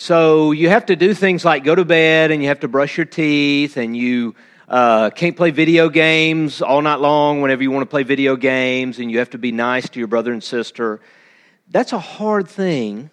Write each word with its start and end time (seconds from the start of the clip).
So 0.00 0.52
you 0.52 0.70
have 0.70 0.86
to 0.86 0.96
do 0.96 1.12
things 1.12 1.44
like 1.44 1.62
go 1.62 1.74
to 1.74 1.84
bed 1.84 2.30
and 2.30 2.40
you 2.40 2.48
have 2.48 2.60
to 2.60 2.68
brush 2.68 2.96
your 2.96 3.04
teeth 3.04 3.76
and 3.76 3.94
you 3.94 4.34
uh, 4.66 5.10
can't 5.10 5.36
play 5.36 5.50
video 5.50 5.90
games 5.90 6.62
all 6.62 6.80
night 6.80 7.00
long 7.00 7.42
whenever 7.42 7.62
you 7.62 7.70
want 7.70 7.82
to 7.82 7.90
play 7.90 8.02
video 8.02 8.34
games, 8.34 8.98
and 8.98 9.10
you 9.10 9.18
have 9.18 9.28
to 9.28 9.36
be 9.36 9.52
nice 9.52 9.90
to 9.90 9.98
your 9.98 10.08
brother 10.08 10.32
and 10.32 10.42
sister. 10.42 11.02
That's 11.68 11.92
a 11.92 11.98
hard 11.98 12.48
thing 12.48 13.10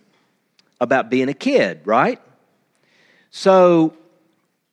about 0.80 1.10
being 1.10 1.28
a 1.28 1.34
kid, 1.34 1.82
right? 1.84 2.22
So 3.32 3.94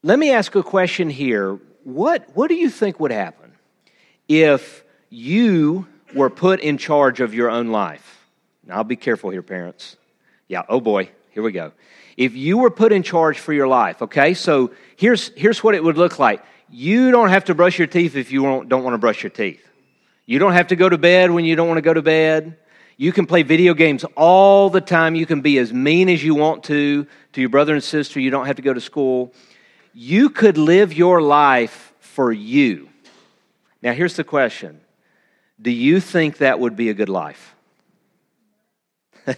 let 0.05 0.17
me 0.17 0.31
ask 0.31 0.55
a 0.55 0.63
question 0.63 1.11
here. 1.11 1.59
What, 1.83 2.29
what 2.35 2.47
do 2.47 2.55
you 2.55 2.71
think 2.71 3.01
would 3.01 3.11
happen 3.11 3.55
if 4.29 4.85
you 5.11 5.89
were 6.15 6.31
put 6.31 6.61
in 6.61 6.79
charge 6.79 7.21
of 7.21 7.35
your 7.35 7.51
own 7.51 7.73
life? 7.73 8.25
Now, 8.65 8.77
I'll 8.77 8.85
be 8.85 8.95
careful 8.95 9.31
here, 9.31 9.43
parents. 9.43 9.97
Yeah, 10.47 10.63
oh 10.69 10.81
boy, 10.81 11.11
here 11.33 11.43
we 11.43 11.51
go. 11.51 11.73
If 12.17 12.35
you 12.35 12.59
were 12.59 12.71
put 12.71 12.93
in 12.93 13.03
charge 13.03 13.39
for 13.39 13.53
your 13.53 13.67
life, 13.67 14.03
okay, 14.03 14.35
so 14.35 14.71
here's, 14.97 15.29
here's 15.37 15.65
what 15.65 15.75
it 15.75 15.83
would 15.83 15.97
look 15.97 16.19
like 16.19 16.43
you 16.71 17.13
don't 17.13 17.29
have 17.29 17.45
to 17.45 17.55
brush 17.55 17.79
your 17.79 17.87
teeth 17.87 18.17
if 18.17 18.33
you 18.33 18.43
don't 18.43 18.83
want 18.83 18.95
to 18.95 18.99
brush 18.99 19.23
your 19.23 19.31
teeth. 19.31 19.65
You 20.27 20.39
don't 20.39 20.55
have 20.55 20.69
to 20.69 20.77
go 20.77 20.89
to 20.89 20.99
bed 20.99 21.31
when 21.31 21.45
you 21.45 21.55
don't 21.55 21.69
want 21.69 21.79
to 21.79 21.83
go 21.83 21.95
to 21.95 22.03
bed. 22.03 22.57
You 22.97 23.13
can 23.13 23.27
play 23.27 23.43
video 23.43 23.75
games 23.75 24.05
all 24.17 24.71
the 24.71 24.81
time. 24.81 25.15
You 25.15 25.25
can 25.27 25.41
be 25.41 25.59
as 25.59 25.73
mean 25.73 26.09
as 26.09 26.25
you 26.25 26.35
want 26.35 26.65
to 26.65 27.07
to 27.35 27.41
your 27.41 27.51
brother 27.51 27.75
and 27.75 27.83
sister. 27.83 28.19
You 28.19 28.31
don't 28.31 28.47
have 28.47 28.57
to 28.57 28.63
go 28.63 28.73
to 28.73 28.81
school. 28.81 29.33
You 29.93 30.31
could 30.31 30.59
live 30.59 30.93
your 30.93 31.23
life 31.23 31.93
for 32.01 32.33
you. 32.33 32.89
Now, 33.81 33.93
here's 33.93 34.17
the 34.17 34.25
question 34.25 34.81
Do 35.61 35.71
you 35.71 36.01
think 36.01 36.39
that 36.39 36.59
would 36.59 36.75
be 36.75 36.89
a 36.89 36.95
good 36.95 37.09
life? 37.09 37.55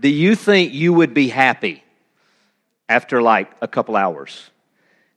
Do 0.00 0.08
you 0.08 0.34
think 0.34 0.72
you 0.72 0.92
would 0.92 1.14
be 1.14 1.28
happy 1.28 1.83
after 2.88 3.22
like 3.22 3.50
a 3.60 3.68
couple 3.68 3.96
hours? 3.96 4.50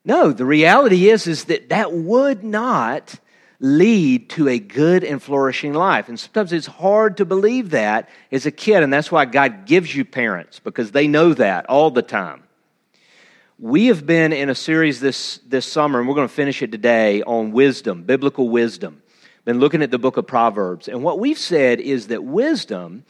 No, 0.05 0.31
the 0.31 0.45
reality 0.45 1.09
is 1.09 1.28
is 1.28 1.45
that 1.45 1.69
that 1.69 1.92
would 1.92 2.44
not 2.44 3.19
lead 3.59 4.30
to 4.30 4.47
a 4.47 4.59
good 4.59 5.03
and 5.03 5.22
flourishing 5.22 5.73
life. 5.73 6.09
And 6.09 6.19
sometimes 6.19 6.53
it's 6.53 6.67
hard 6.67 7.17
to 7.17 7.25
believe 7.25 7.72
that 7.72 8.08
as 8.31 8.45
a 8.45 8.52
kid, 8.52 8.83
and 8.83 8.94
that's 8.94 9.11
why 9.11 9.25
God 9.25 9.66
gives 9.66 9.94
you 9.95 10.05
parents 10.05 10.59
because 10.59 10.92
they 10.92 11.08
know 11.08 11.33
that 11.33 11.66
all 11.66 11.89
the 11.89 12.02
time. 12.02 12.44
We 13.59 13.88
have 13.88 14.05
been 14.05 14.33
in 14.33 14.52
a 14.52 14.55
series 14.55 14.99
this, 14.99 15.39
this 15.39 15.66
summer, 15.66 15.99
and 15.99 16.08
we're 16.08 16.14
going 16.14 16.27
to 16.27 16.33
finish 16.33 16.61
it 16.61 16.72
today 16.72 17.23
on 17.23 17.52
wisdom, 17.52 18.03
biblical 18.03 18.49
wisdom. 18.49 19.02
Been 19.45 19.59
looking 19.59 19.81
at 19.81 19.89
the 19.89 19.97
book 19.97 20.17
of 20.17 20.27
Proverbs. 20.27 20.88
And 20.88 21.03
what 21.03 21.20
we've 21.20 21.38
said 21.38 21.80
is 21.80 22.08
that 22.08 22.23
wisdom 22.23 23.03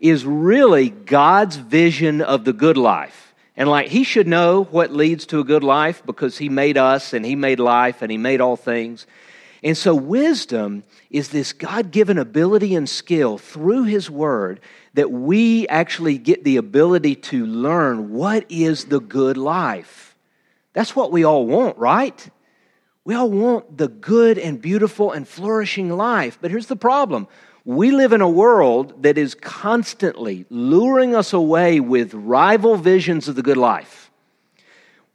is 0.00 0.26
really 0.26 0.90
God's 0.90 1.56
vision 1.56 2.20
of 2.20 2.44
the 2.44 2.52
good 2.52 2.76
life. 2.76 3.31
And 3.56 3.68
like 3.68 3.88
he 3.88 4.04
should 4.04 4.26
know 4.26 4.64
what 4.64 4.92
leads 4.92 5.26
to 5.26 5.40
a 5.40 5.44
good 5.44 5.64
life 5.64 6.02
because 6.06 6.38
he 6.38 6.48
made 6.48 6.78
us 6.78 7.12
and 7.12 7.24
he 7.24 7.36
made 7.36 7.60
life 7.60 8.02
and 8.02 8.10
he 8.10 8.18
made 8.18 8.40
all 8.40 8.56
things. 8.56 9.06
And 9.62 9.76
so 9.76 9.94
wisdom 9.94 10.82
is 11.10 11.28
this 11.28 11.52
God 11.52 11.90
given 11.90 12.18
ability 12.18 12.74
and 12.74 12.88
skill 12.88 13.38
through 13.38 13.84
his 13.84 14.10
word 14.10 14.60
that 14.94 15.10
we 15.10 15.68
actually 15.68 16.18
get 16.18 16.44
the 16.44 16.56
ability 16.56 17.14
to 17.14 17.46
learn 17.46 18.12
what 18.12 18.44
is 18.48 18.86
the 18.86 19.00
good 19.00 19.36
life. 19.36 20.16
That's 20.72 20.96
what 20.96 21.12
we 21.12 21.24
all 21.24 21.46
want, 21.46 21.78
right? 21.78 22.28
We 23.04 23.14
all 23.14 23.30
want 23.30 23.76
the 23.76 23.88
good 23.88 24.38
and 24.38 24.60
beautiful 24.60 25.12
and 25.12 25.26
flourishing 25.26 25.90
life. 25.90 26.38
But 26.40 26.50
here's 26.50 26.66
the 26.66 26.76
problem 26.76 27.28
we 27.64 27.90
live 27.90 28.12
in 28.12 28.20
a 28.20 28.28
world 28.28 29.02
that 29.02 29.16
is 29.16 29.34
constantly 29.34 30.46
luring 30.50 31.14
us 31.14 31.32
away 31.32 31.80
with 31.80 32.12
rival 32.14 32.76
visions 32.76 33.28
of 33.28 33.36
the 33.36 33.42
good 33.42 33.56
life. 33.56 34.10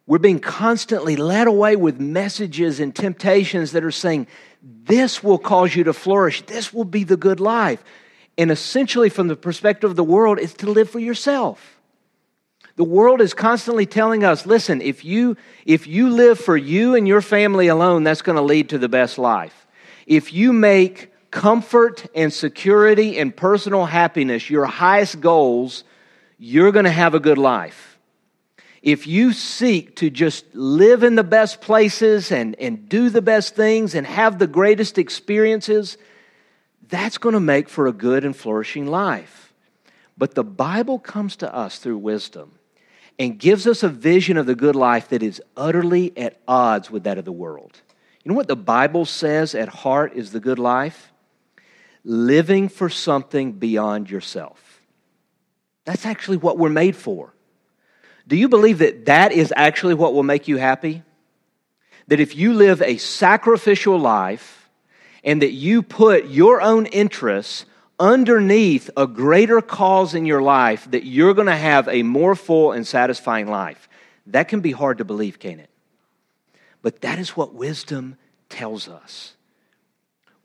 We're 0.06 0.20
being 0.20 0.40
constantly 0.40 1.18
led 1.18 1.48
away 1.48 1.76
with 1.76 2.00
messages 2.00 2.80
and 2.80 2.96
temptations 2.96 3.74
that 3.74 3.84
are 3.84 3.92
saying, 3.92 4.28
this 4.62 5.22
will 5.22 5.38
cause 5.38 5.76
you 5.76 5.84
to 5.84 5.94
flourish. 5.94 6.42
This 6.44 6.74
will 6.74 6.86
be 6.86 7.04
the 7.04 7.18
good 7.18 7.42
life. 7.42 7.84
And 8.38 8.50
essentially, 8.50 9.10
from 9.10 9.28
the 9.28 9.36
perspective 9.36 9.90
of 9.90 9.96
the 9.98 10.04
world, 10.04 10.40
it's 10.40 10.54
to 10.56 10.72
live 10.72 10.90
for 10.90 11.00
yourself. 11.00 11.82
The 12.78 12.84
world 12.84 13.20
is 13.20 13.34
constantly 13.34 13.86
telling 13.86 14.24
us 14.24 14.46
listen, 14.46 14.82
if 14.82 15.04
you, 15.04 15.36
if 15.66 15.88
you 15.88 16.10
live 16.10 16.40
for 16.40 16.56
you 16.56 16.96
and 16.96 17.08
your 17.08 17.22
family 17.22 17.68
alone, 17.68 18.04
that's 18.04 18.22
going 18.22 18.36
to 18.36 18.42
lead 18.42 18.70
to 18.70 18.78
the 18.78 18.88
best 18.88 19.18
life. 19.18 19.68
If 20.06 20.32
you 20.32 20.54
make 20.54 21.12
comfort 21.32 22.06
and 22.16 22.32
security 22.32 23.18
and 23.20 23.36
personal 23.36 23.86
happiness, 23.86 24.50
your 24.50 24.66
highest 24.66 25.20
goals, 25.20 25.84
you're 26.38 26.72
going 26.72 26.86
to 26.86 26.92
have 26.92 27.14
a 27.14 27.20
good 27.20 27.38
life. 27.38 27.98
If 28.82 29.08
you 29.08 29.34
seek 29.34 29.96
to 29.98 30.10
just 30.10 30.46
live 30.54 31.04
in 31.04 31.16
the 31.16 31.24
best 31.24 31.62
places 31.62 32.32
and, 32.32 32.56
and 32.60 32.88
do 32.88 33.10
the 33.10 33.22
best 33.22 33.56
things 33.56 33.96
and 33.96 34.06
have 34.06 34.40
the 34.40 34.48
greatest 34.48 34.98
experiences, 34.98 35.98
that's 36.88 37.18
going 37.18 37.34
to 37.34 37.40
make 37.40 37.70
for 37.70 37.88
a 37.88 37.92
good 37.92 38.24
and 38.24 38.36
flourishing 38.36 38.86
life. 38.86 39.54
But 40.18 40.36
the 40.36 40.44
Bible 40.44 41.00
comes 41.00 41.36
to 41.38 41.54
us 41.54 41.80
through 41.80 41.98
wisdom 41.98 42.54
and 43.20 43.38
gives 43.38 43.68
us 43.68 43.84
a 43.84 43.90
vision 43.90 44.38
of 44.38 44.46
the 44.46 44.56
good 44.56 44.76
life 44.76 45.10
that 45.10 45.24
is 45.24 45.42
utterly 45.56 46.16
at 46.18 46.40
odds 46.48 46.90
with 46.90 47.04
that 47.04 47.18
of 47.18 47.26
the 47.26 47.32
world. 47.32 47.82
You 48.24 48.30
know 48.30 48.36
what 48.36 48.48
the 48.48 48.56
Bible 48.56 49.06
says 49.06 49.56
at 49.56 49.70
heart 49.70 50.14
is 50.14 50.32
the 50.32 50.40
good 50.40 50.60
life? 50.60 51.12
Living 52.08 52.70
for 52.70 52.90
something 52.90 53.52
beyond 53.52 54.10
yourself. 54.10 54.82
That's 55.84 56.06
actually 56.06 56.38
what 56.38 56.58
we're 56.58 56.70
made 56.70 56.96
for. 56.96 57.34
Do 58.28 58.38
you 58.38 58.48
believe 58.48 58.80
that 58.80 59.08
that 59.08 59.34
is 59.34 59.54
actually 59.56 59.94
what 59.94 60.14
will 60.14 60.24
make 60.24 60.48
you 60.48 60.56
happy? 60.56 61.04
That 62.08 62.22
if 62.22 62.34
you 62.36 62.54
live 62.54 62.82
a 62.82 62.96
sacrificial 62.96 64.00
life 64.00 64.70
and 65.22 65.42
that 65.42 65.52
you 65.52 65.84
put 65.84 66.28
your 66.28 66.62
own 66.62 66.86
interests 66.86 67.66
underneath 68.00 68.90
a 68.96 69.06
greater 69.06 69.62
cause 69.62 70.14
in 70.14 70.26
your 70.26 70.42
life, 70.42 70.90
that 70.92 71.06
you're 71.06 71.34
going 71.34 71.48
to 71.48 71.56
have 71.56 71.90
a 71.90 72.04
more 72.04 72.36
full 72.36 72.72
and 72.72 72.88
satisfying 72.88 73.48
life. 73.48 73.90
That 74.28 74.48
can 74.48 74.62
be 74.62 74.72
hard 74.72 75.00
to 75.00 75.06
believe, 75.06 75.40
can't 75.40 75.60
it? 75.60 75.70
But 76.82 77.02
that 77.02 77.20
is 77.20 77.36
what 77.36 77.54
wisdom 77.54 78.18
tells 78.50 78.88
us 78.88 79.34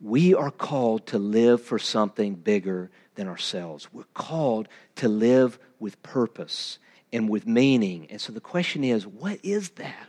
we 0.03 0.35
are 0.35 0.51
called 0.51 1.07
to 1.07 1.19
live 1.19 1.63
for 1.63 1.79
something 1.79 2.35
bigger 2.35 2.91
than 3.15 3.29
ourselves. 3.29 3.89
We're 3.93 4.03
called 4.15 4.69
to 4.97 5.09
live 5.09 5.59
with 5.79 6.03
purpose 6.03 6.79
and 7.13 7.29
with 7.29 7.47
meaning. 7.47 8.09
And 8.11 8.21
so 8.21 8.33
the 8.33 8.41
question 8.41 8.83
is 8.85 9.07
what 9.07 9.39
is 9.43 9.71
that? 9.71 10.09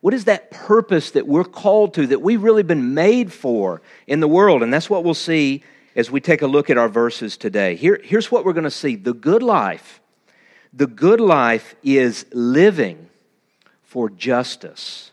What 0.00 0.14
is 0.14 0.24
that 0.24 0.50
purpose 0.50 1.12
that 1.12 1.28
we're 1.28 1.44
called 1.44 1.94
to, 1.94 2.08
that 2.08 2.22
we've 2.22 2.42
really 2.42 2.64
been 2.64 2.94
made 2.94 3.32
for 3.32 3.82
in 4.06 4.20
the 4.20 4.26
world? 4.26 4.62
And 4.62 4.72
that's 4.72 4.90
what 4.90 5.04
we'll 5.04 5.14
see 5.14 5.62
as 5.94 6.10
we 6.10 6.20
take 6.20 6.42
a 6.42 6.46
look 6.46 6.70
at 6.70 6.78
our 6.78 6.88
verses 6.88 7.36
today. 7.36 7.76
Here, 7.76 8.00
here's 8.02 8.30
what 8.30 8.44
we're 8.44 8.54
going 8.54 8.64
to 8.64 8.70
see 8.70 8.96
the 8.96 9.12
good 9.12 9.42
life. 9.42 10.00
The 10.72 10.86
good 10.86 11.20
life 11.20 11.76
is 11.84 12.24
living 12.32 13.10
for 13.82 14.08
justice 14.08 15.11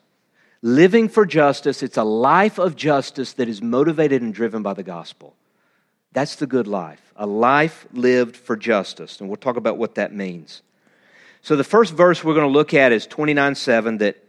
living 0.61 1.09
for 1.09 1.25
justice. 1.25 1.83
It's 1.83 1.97
a 1.97 2.03
life 2.03 2.57
of 2.57 2.75
justice 2.75 3.33
that 3.33 3.49
is 3.49 3.61
motivated 3.61 4.21
and 4.21 4.33
driven 4.33 4.63
by 4.63 4.73
the 4.73 4.83
gospel. 4.83 5.35
That's 6.11 6.35
the 6.35 6.47
good 6.47 6.67
life, 6.67 7.13
a 7.15 7.27
life 7.27 7.85
lived 7.93 8.35
for 8.35 8.57
justice. 8.57 9.19
And 9.19 9.29
we'll 9.29 9.37
talk 9.37 9.57
about 9.57 9.77
what 9.77 9.95
that 9.95 10.13
means. 10.13 10.61
So, 11.41 11.55
the 11.55 11.63
first 11.63 11.93
verse 11.93 12.23
we're 12.23 12.33
going 12.33 12.47
to 12.47 12.51
look 12.51 12.73
at 12.73 12.91
is 12.91 13.05
29 13.07 13.55
7 13.55 13.97
that 13.99 14.23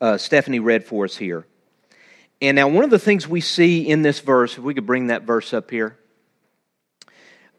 uh, 0.00 0.16
Stephanie 0.16 0.60
read 0.60 0.84
for 0.84 1.04
us 1.04 1.16
here. 1.16 1.46
And 2.40 2.54
now, 2.54 2.68
one 2.68 2.84
of 2.84 2.90
the 2.90 2.98
things 2.98 3.28
we 3.28 3.40
see 3.40 3.86
in 3.86 4.02
this 4.02 4.20
verse, 4.20 4.56
if 4.56 4.64
we 4.64 4.74
could 4.74 4.86
bring 4.86 5.08
that 5.08 5.22
verse 5.22 5.52
up 5.52 5.70
here, 5.70 5.98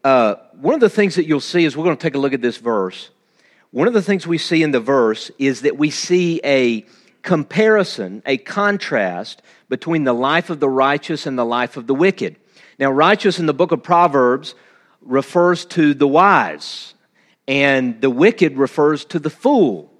uh, 0.02 0.36
one 0.60 0.74
of 0.74 0.80
the 0.80 0.90
things 0.90 1.14
that 1.14 1.26
you'll 1.26 1.40
see 1.40 1.64
is 1.64 1.76
we're 1.76 1.84
going 1.84 1.96
to 1.96 2.02
take 2.02 2.14
a 2.14 2.18
look 2.18 2.32
at 2.32 2.42
this 2.42 2.58
verse. 2.58 3.10
One 3.70 3.88
of 3.88 3.94
the 3.94 4.02
things 4.02 4.26
we 4.26 4.38
see 4.38 4.62
in 4.62 4.70
the 4.70 4.80
verse 4.80 5.30
is 5.38 5.62
that 5.62 5.78
we 5.78 5.90
see 5.90 6.40
a 6.44 6.84
comparison, 7.24 8.22
a 8.24 8.36
contrast 8.36 9.42
between 9.68 10.04
the 10.04 10.12
life 10.12 10.50
of 10.50 10.60
the 10.60 10.68
righteous 10.68 11.26
and 11.26 11.36
the 11.36 11.44
life 11.44 11.76
of 11.76 11.88
the 11.88 11.94
wicked. 11.94 12.36
Now, 12.78 12.92
righteous 12.92 13.40
in 13.40 13.46
the 13.46 13.54
book 13.54 13.72
of 13.72 13.82
Proverbs 13.82 14.54
refers 15.00 15.64
to 15.66 15.94
the 15.94 16.06
wise, 16.06 16.94
and 17.48 18.00
the 18.00 18.10
wicked 18.10 18.56
refers 18.56 19.04
to 19.06 19.18
the 19.18 19.30
fool. 19.30 19.90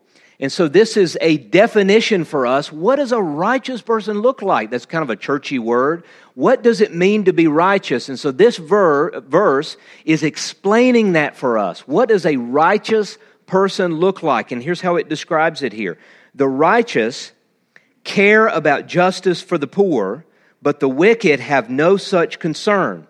And 0.40 0.50
so, 0.52 0.68
this 0.68 0.96
is 0.96 1.16
a 1.20 1.36
definition 1.38 2.24
for 2.24 2.46
us. 2.46 2.70
What 2.70 2.96
does 2.96 3.12
a 3.12 3.22
righteous 3.22 3.80
person 3.80 4.20
look 4.20 4.42
like? 4.42 4.70
That's 4.70 4.84
kind 4.84 5.02
of 5.02 5.10
a 5.10 5.16
churchy 5.16 5.58
word. 5.58 6.04
What 6.34 6.62
does 6.62 6.80
it 6.80 6.92
mean 6.92 7.24
to 7.24 7.32
be 7.32 7.46
righteous? 7.46 8.08
And 8.08 8.18
so, 8.18 8.32
this 8.32 8.56
ver- 8.56 9.20
verse 9.20 9.76
is 10.04 10.22
explaining 10.24 11.12
that 11.12 11.36
for 11.36 11.56
us. 11.56 11.86
What 11.86 12.08
does 12.08 12.26
a 12.26 12.36
righteous 12.36 13.16
person 13.46 13.94
look 13.94 14.22
like? 14.22 14.50
And 14.50 14.62
here's 14.62 14.80
how 14.80 14.96
it 14.96 15.08
describes 15.08 15.62
it 15.62 15.72
here 15.72 15.98
the 16.34 16.48
righteous 16.48 17.32
care 18.02 18.48
about 18.48 18.86
justice 18.86 19.40
for 19.40 19.58
the 19.58 19.66
poor, 19.66 20.24
but 20.60 20.80
the 20.80 20.88
wicked 20.88 21.40
have 21.40 21.70
no 21.70 21.96
such 21.96 22.38
concern. 22.38 23.06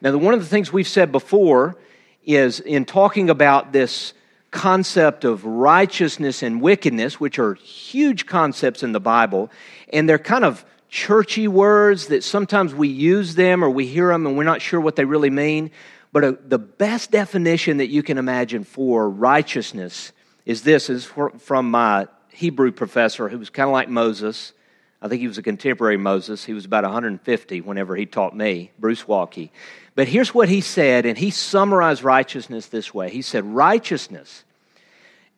Now, 0.00 0.16
one 0.16 0.34
of 0.34 0.40
the 0.40 0.46
things 0.46 0.72
we've 0.72 0.86
said 0.86 1.10
before 1.10 1.76
is 2.24 2.60
in 2.60 2.84
talking 2.84 3.30
about 3.30 3.72
this 3.72 4.12
concept 4.50 5.24
of 5.24 5.44
righteousness 5.44 6.42
and 6.42 6.60
wickedness, 6.60 7.20
which 7.20 7.38
are 7.38 7.54
huge 7.54 8.26
concepts 8.26 8.82
in 8.82 8.92
the 8.92 9.00
Bible, 9.00 9.50
and 9.92 10.08
they're 10.08 10.18
kind 10.18 10.44
of 10.44 10.64
churchy 10.88 11.48
words 11.48 12.06
that 12.06 12.22
sometimes 12.22 12.74
we 12.74 12.88
use 12.88 13.34
them 13.34 13.62
or 13.62 13.68
we 13.68 13.86
hear 13.86 14.08
them 14.08 14.26
and 14.26 14.36
we're 14.36 14.44
not 14.44 14.62
sure 14.62 14.80
what 14.80 14.96
they 14.96 15.04
really 15.04 15.30
mean. 15.30 15.70
But 16.12 16.24
a, 16.24 16.32
the 16.32 16.58
best 16.58 17.10
definition 17.10 17.78
that 17.78 17.88
you 17.88 18.02
can 18.02 18.18
imagine 18.18 18.64
for 18.64 19.10
righteousness 19.10 20.12
is 20.46 20.62
this 20.62 20.88
is 20.88 21.04
from 21.38 21.70
my 21.70 22.06
Hebrew 22.36 22.70
professor 22.70 23.30
who 23.30 23.38
was 23.38 23.48
kind 23.48 23.66
of 23.66 23.72
like 23.72 23.88
Moses. 23.88 24.52
I 25.00 25.08
think 25.08 25.22
he 25.22 25.26
was 25.26 25.38
a 25.38 25.42
contemporary 25.42 25.96
Moses. 25.96 26.44
He 26.44 26.52
was 26.52 26.66
about 26.66 26.84
150 26.84 27.62
whenever 27.62 27.96
he 27.96 28.04
taught 28.04 28.36
me, 28.36 28.72
Bruce 28.78 29.04
Waltke. 29.04 29.48
But 29.94 30.06
here's 30.06 30.34
what 30.34 30.50
he 30.50 30.60
said, 30.60 31.06
and 31.06 31.16
he 31.16 31.30
summarized 31.30 32.02
righteousness 32.02 32.66
this 32.66 32.92
way. 32.92 33.08
He 33.08 33.22
said, 33.22 33.46
Righteousness 33.46 34.44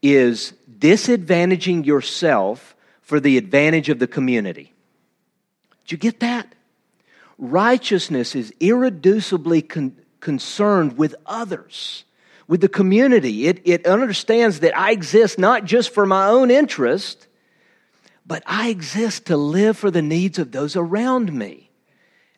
is 0.02 0.54
disadvantaging 0.78 1.86
yourself 1.86 2.74
for 3.00 3.20
the 3.20 3.38
advantage 3.38 3.88
of 3.90 4.00
the 4.00 4.08
community. 4.08 4.74
Did 5.84 5.92
you 5.92 5.98
get 5.98 6.18
that? 6.18 6.52
Righteousness 7.38 8.34
is 8.34 8.52
irreducibly 8.60 9.68
con- 9.68 9.96
concerned 10.18 10.98
with 10.98 11.14
others, 11.26 12.04
with 12.48 12.62
the 12.62 12.68
community. 12.68 13.46
It, 13.46 13.60
it 13.64 13.86
understands 13.86 14.60
that 14.60 14.76
I 14.76 14.90
exist 14.90 15.38
not 15.38 15.64
just 15.64 15.94
for 15.94 16.06
my 16.06 16.26
own 16.26 16.50
interest, 16.50 17.28
but 18.26 18.42
I 18.46 18.70
exist 18.70 19.26
to 19.26 19.36
live 19.36 19.76
for 19.76 19.90
the 19.90 20.02
needs 20.02 20.38
of 20.38 20.50
those 20.50 20.74
around 20.74 21.32
me. 21.32 21.70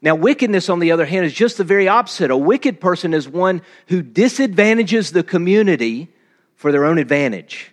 Now, 0.03 0.15
wickedness, 0.15 0.69
on 0.69 0.81
the 0.81 0.93
other 0.93 1.05
hand, 1.05 1.27
is 1.27 1.33
just 1.33 1.59
the 1.59 1.65
very 1.65 1.87
opposite. 1.87 2.31
A 2.31 2.37
wicked 2.37 2.81
person 2.81 3.15
is 3.15 3.29
one 3.29 3.63
who 3.89 4.03
disadvantages 4.03 5.13
the 5.13 5.23
community 5.23 6.09
for 6.57 6.73
their 6.73 6.85
own 6.85 6.99
advantage. 6.99 7.71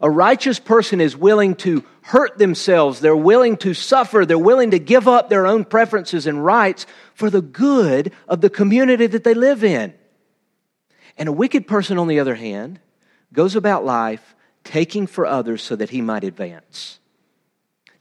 A 0.00 0.10
righteous 0.10 0.58
person 0.58 1.00
is 1.00 1.16
willing 1.16 1.54
to 1.56 1.84
hurt 2.02 2.38
themselves, 2.38 3.00
they're 3.00 3.14
willing 3.14 3.58
to 3.58 3.74
suffer, 3.74 4.24
they're 4.24 4.38
willing 4.38 4.70
to 4.70 4.78
give 4.78 5.06
up 5.06 5.28
their 5.28 5.46
own 5.46 5.64
preferences 5.64 6.26
and 6.26 6.42
rights 6.42 6.86
for 7.14 7.28
the 7.28 7.42
good 7.42 8.10
of 8.26 8.40
the 8.40 8.50
community 8.50 9.06
that 9.06 9.22
they 9.22 9.34
live 9.34 9.62
in. 9.62 9.92
And 11.16 11.28
a 11.28 11.32
wicked 11.32 11.66
person, 11.66 11.98
on 11.98 12.08
the 12.08 12.20
other 12.20 12.34
hand, 12.34 12.80
goes 13.32 13.56
about 13.56 13.84
life 13.84 14.34
taking 14.64 15.06
for 15.06 15.26
others 15.26 15.62
so 15.62 15.76
that 15.76 15.90
he 15.90 16.00
might 16.00 16.24
advance. 16.24 16.98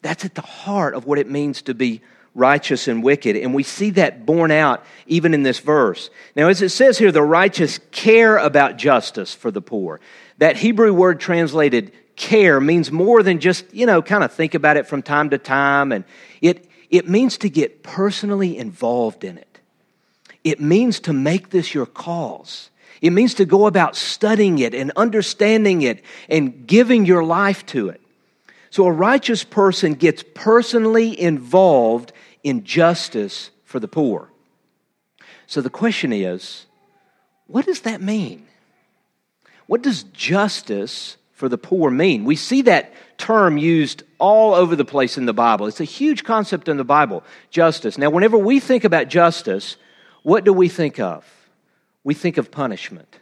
That's 0.02 0.26
at 0.26 0.36
the 0.36 0.42
heart 0.42 0.94
of 0.94 1.06
what 1.06 1.20
it 1.20 1.30
means 1.30 1.62
to 1.64 1.74
be 1.74 2.02
righteous 2.36 2.88
and 2.88 3.04
wicked. 3.04 3.36
And 3.36 3.54
we 3.54 3.64
see 3.64 3.90
that 3.92 4.26
borne 4.26 4.52
out 4.52 4.84
even 5.08 5.34
in 5.34 5.44
this 5.44 5.60
verse. 5.60 6.10
Now, 6.36 6.48
as 6.48 6.62
it 6.62 6.70
says 6.70 6.98
here, 6.98 7.12
the 7.12 7.22
righteous 7.22 7.80
care 7.92 8.38
about 8.38 8.78
justice 8.78 9.34
for 9.34 9.52
the 9.52 9.62
poor. 9.62 10.00
That 10.38 10.58
Hebrew 10.58 10.94
word 10.94 11.20
translated 11.20 11.92
care 12.16 12.60
means 12.60 12.92
more 12.92 13.24
than 13.24 13.40
just, 13.40 13.74
you 13.74 13.86
know, 13.86 14.02
kind 14.02 14.24
of 14.24 14.32
think 14.32 14.54
about 14.54 14.78
it 14.78 14.88
from 14.88 15.02
time 15.02 15.30
to 15.32 15.38
time. 15.38 15.92
And 15.92 16.06
it, 16.42 16.70
it 16.90 17.08
means 17.08 17.38
to 17.40 17.50
get 17.50 17.84
personally 17.84 18.58
involved 18.58 19.24
in 19.24 19.38
it. 19.38 19.60
It 20.44 20.62
means 20.62 21.00
to 21.02 21.14
make 21.14 21.50
this 21.50 21.74
your 21.74 21.86
cause. 21.86 22.69
It 23.02 23.12
means 23.12 23.36
to 23.36 23.46
go 23.46 23.66
about 23.66 23.96
studying 23.96 24.60
it 24.60 24.74
and 24.74 24.92
understanding 24.96 25.82
it 25.82 26.04
and 26.28 26.68
giving 26.68 27.06
your 27.06 27.24
life 27.24 27.66
to 27.68 27.90
it. 27.90 28.02
So 28.72 28.86
a 28.86 28.92
righteous 28.92 29.44
person 29.44 29.94
gets 29.94 30.24
personally 30.34 31.20
involved 31.20 32.12
in 32.44 32.64
justice 32.64 33.52
for 33.64 33.80
the 33.80 33.88
poor. 33.88 34.30
So 35.48 35.62
the 35.62 35.70
question 35.70 36.14
is 36.14 36.66
what 37.48 37.66
does 37.66 37.82
that 37.82 38.02
mean? 38.02 38.46
What 39.66 39.82
does 39.82 40.04
justice 40.04 41.18
for 41.32 41.50
the 41.50 41.58
poor 41.58 41.90
mean? 41.90 42.26
We 42.26 42.36
see 42.36 42.64
that 42.64 42.94
term 43.18 43.58
used 43.58 44.04
all 44.18 44.54
over 44.54 44.76
the 44.76 44.86
place 44.86 45.18
in 45.18 45.26
the 45.26 45.34
Bible. 45.34 45.68
It's 45.68 45.80
a 45.80 45.86
huge 45.86 46.24
concept 46.24 46.68
in 46.68 46.78
the 46.78 46.84
Bible, 46.84 47.24
justice. 47.50 47.98
Now, 47.98 48.10
whenever 48.10 48.38
we 48.38 48.60
think 48.60 48.84
about 48.84 49.08
justice, 49.08 49.78
what 50.24 50.44
do 50.44 50.54
we 50.54 50.70
think 50.70 51.00
of? 51.00 51.26
We 52.04 52.14
think 52.14 52.38
of 52.38 52.52
punishment. 52.52 53.20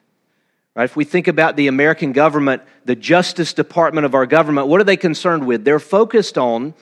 Right? 0.76 0.84
If 0.84 0.96
we 0.96 1.06
think 1.06 1.28
about 1.28 1.56
the 1.56 1.68
American 1.68 2.12
government, 2.12 2.62
the 2.86 2.96
Justice 2.96 3.54
Department 3.54 4.06
of 4.06 4.14
our 4.14 4.28
government, 4.28 4.68
what 4.68 4.80
are 4.80 4.84
they 4.84 4.98
concerned 4.98 5.48
with? 5.48 5.66
They're 5.66 5.80
focused 5.80 6.38
on 6.38 6.76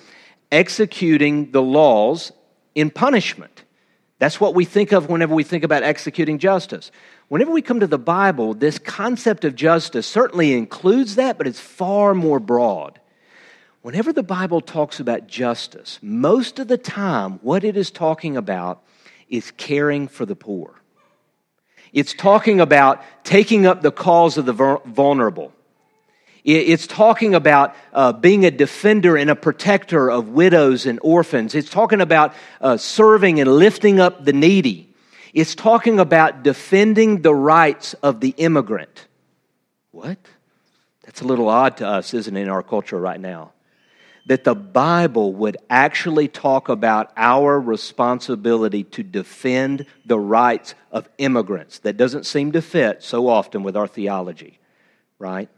executing 0.52 1.52
the 1.52 1.62
laws 1.62 2.34
in 2.76 2.90
punishment. 2.90 3.64
That's 4.20 4.40
what 4.40 4.54
we 4.54 4.66
think 4.66 4.92
of 4.92 5.10
whenever 5.10 5.34
we 5.34 5.44
think 5.44 5.64
about 5.64 5.84
executing 5.84 6.40
justice. 6.40 6.92
Whenever 7.28 7.52
we 7.52 7.62
come 7.62 7.80
to 7.80 7.88
the 7.88 7.98
Bible, 7.98 8.54
this 8.54 8.78
concept 8.78 9.46
of 9.46 9.56
justice 9.56 10.06
certainly 10.06 10.54
includes 10.54 11.16
that, 11.16 11.38
but 11.38 11.48
it's 11.48 11.60
far 11.60 12.14
more 12.14 12.40
broad. 12.40 13.00
Whenever 13.82 14.12
the 14.12 14.24
Bible 14.24 14.62
talks 14.62 15.00
about 15.00 15.28
justice, 15.28 16.00
most 16.02 16.60
of 16.60 16.68
the 16.68 16.78
time, 16.78 17.40
what 17.44 17.64
it 17.64 17.78
is 17.78 17.92
talking 17.92 18.36
about 18.36 18.84
is 19.30 19.52
caring 19.52 20.08
for 20.08 20.26
the 20.26 20.36
poor. 20.36 20.82
It's 21.96 22.14
talking 22.14 22.60
about 22.60 23.02
taking 23.24 23.66
up 23.66 23.82
the 23.82 23.90
cause 23.90 24.38
of 24.38 24.46
the 24.46 24.52
vulnerable. 24.52 25.54
It's 26.44 26.86
talking 26.86 27.34
about 27.34 27.74
uh, 27.94 28.12
being 28.12 28.46
a 28.46 28.52
defender 28.52 29.16
and 29.16 29.30
a 29.30 29.36
protector 29.36 30.12
of 30.12 30.28
widows 30.28 30.86
and 30.86 31.00
orphans. 31.02 31.56
It's 31.56 31.70
talking 31.70 32.02
about 32.02 32.34
uh, 32.60 32.76
serving 32.76 33.40
and 33.40 33.50
lifting 33.50 34.02
up 34.02 34.26
the 34.26 34.34
needy. 34.34 34.94
It's 35.34 35.56
talking 35.56 36.00
about 36.00 36.44
defending 36.44 37.22
the 37.22 37.34
rights 37.34 37.94
of 38.04 38.20
the 38.20 38.36
immigrant. 38.38 39.08
What? 39.92 40.18
That's 41.04 41.22
a 41.22 41.26
little 41.26 41.48
odd 41.48 41.78
to 41.78 41.88
us, 41.88 42.14
isn't 42.14 42.36
it, 42.36 42.42
in 42.42 42.50
our 42.50 42.62
culture 42.62 43.00
right 43.00 43.20
now? 43.20 43.54
That 44.26 44.44
the 44.44 44.56
Bible 44.56 45.34
would 45.34 45.58
actually 45.70 46.28
talk 46.28 46.68
about 46.70 47.12
our 47.16 47.60
responsibility 47.60 48.84
to 48.84 49.04
defend 49.04 49.86
the 50.06 50.20
rights 50.20 50.74
of 50.92 51.08
immigrants. 51.18 51.80
That 51.80 51.98
doesn't 51.98 52.26
seem 52.26 52.54
to 52.54 52.62
fit 52.62 53.04
so 53.04 53.28
often 53.28 53.62
with 53.62 53.78
our 53.78 53.88
theology, 53.88 54.58
right? 55.20 55.50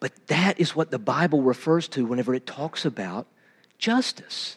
But 0.00 0.12
that 0.26 0.58
is 0.58 0.74
what 0.74 0.90
the 0.90 0.98
Bible 0.98 1.42
refers 1.42 1.86
to 1.88 2.04
whenever 2.04 2.34
it 2.34 2.46
talks 2.46 2.84
about 2.84 3.26
justice. 3.78 4.56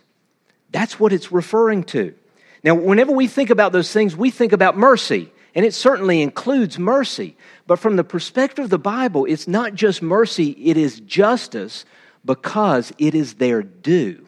That's 0.71 0.99
what 0.99 1.13
it's 1.13 1.31
referring 1.31 1.83
to. 1.85 2.15
Now, 2.63 2.73
whenever 2.73 3.11
we 3.11 3.27
think 3.27 3.51
about 3.51 3.71
those 3.71 3.93
things, 3.93 4.15
we 4.15 4.31
think 4.31 4.51
about 4.51 4.75
mercy, 4.75 5.31
and 5.53 5.63
it 5.63 5.75
certainly 5.75 6.21
includes 6.21 6.79
mercy. 6.79 7.37
But 7.67 7.77
from 7.77 7.95
the 7.95 8.03
perspective 8.03 8.65
of 8.65 8.71
the 8.71 8.79
Bible, 8.79 9.25
it's 9.25 9.47
not 9.47 9.75
just 9.75 10.01
mercy, 10.01 10.49
it 10.51 10.77
is 10.77 10.99
justice 11.01 11.85
because 12.27 12.93
it 12.99 13.15
is 13.15 13.35
their 13.35 13.63
due. 13.63 14.27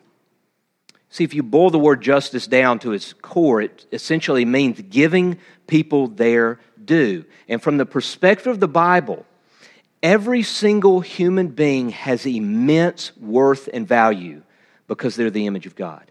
See, 1.10 1.24
if 1.24 1.34
you 1.34 1.44
boil 1.44 1.70
the 1.70 1.78
word 1.78 2.02
justice 2.02 2.48
down 2.48 2.80
to 2.80 2.94
its 2.94 3.14
core, 3.14 3.62
it 3.62 3.86
essentially 3.92 4.46
means 4.46 4.82
giving 4.90 5.38
people 5.68 6.08
their 6.08 6.60
due. 6.84 7.26
And 7.48 7.62
from 7.62 7.78
the 7.78 7.86
perspective 7.86 8.48
of 8.48 8.60
the 8.60 8.68
Bible, 8.68 9.26
every 10.02 10.44
single 10.44 11.02
human 11.02 11.50
being 11.50 11.90
has 11.90 12.26
immense 12.26 13.16
worth 13.18 13.70
and 13.74 13.88
value 13.88 14.44
because 14.88 15.16
they're 15.16 15.30
the 15.30 15.46
image 15.46 15.66
of 15.66 15.76
God. 15.76 16.10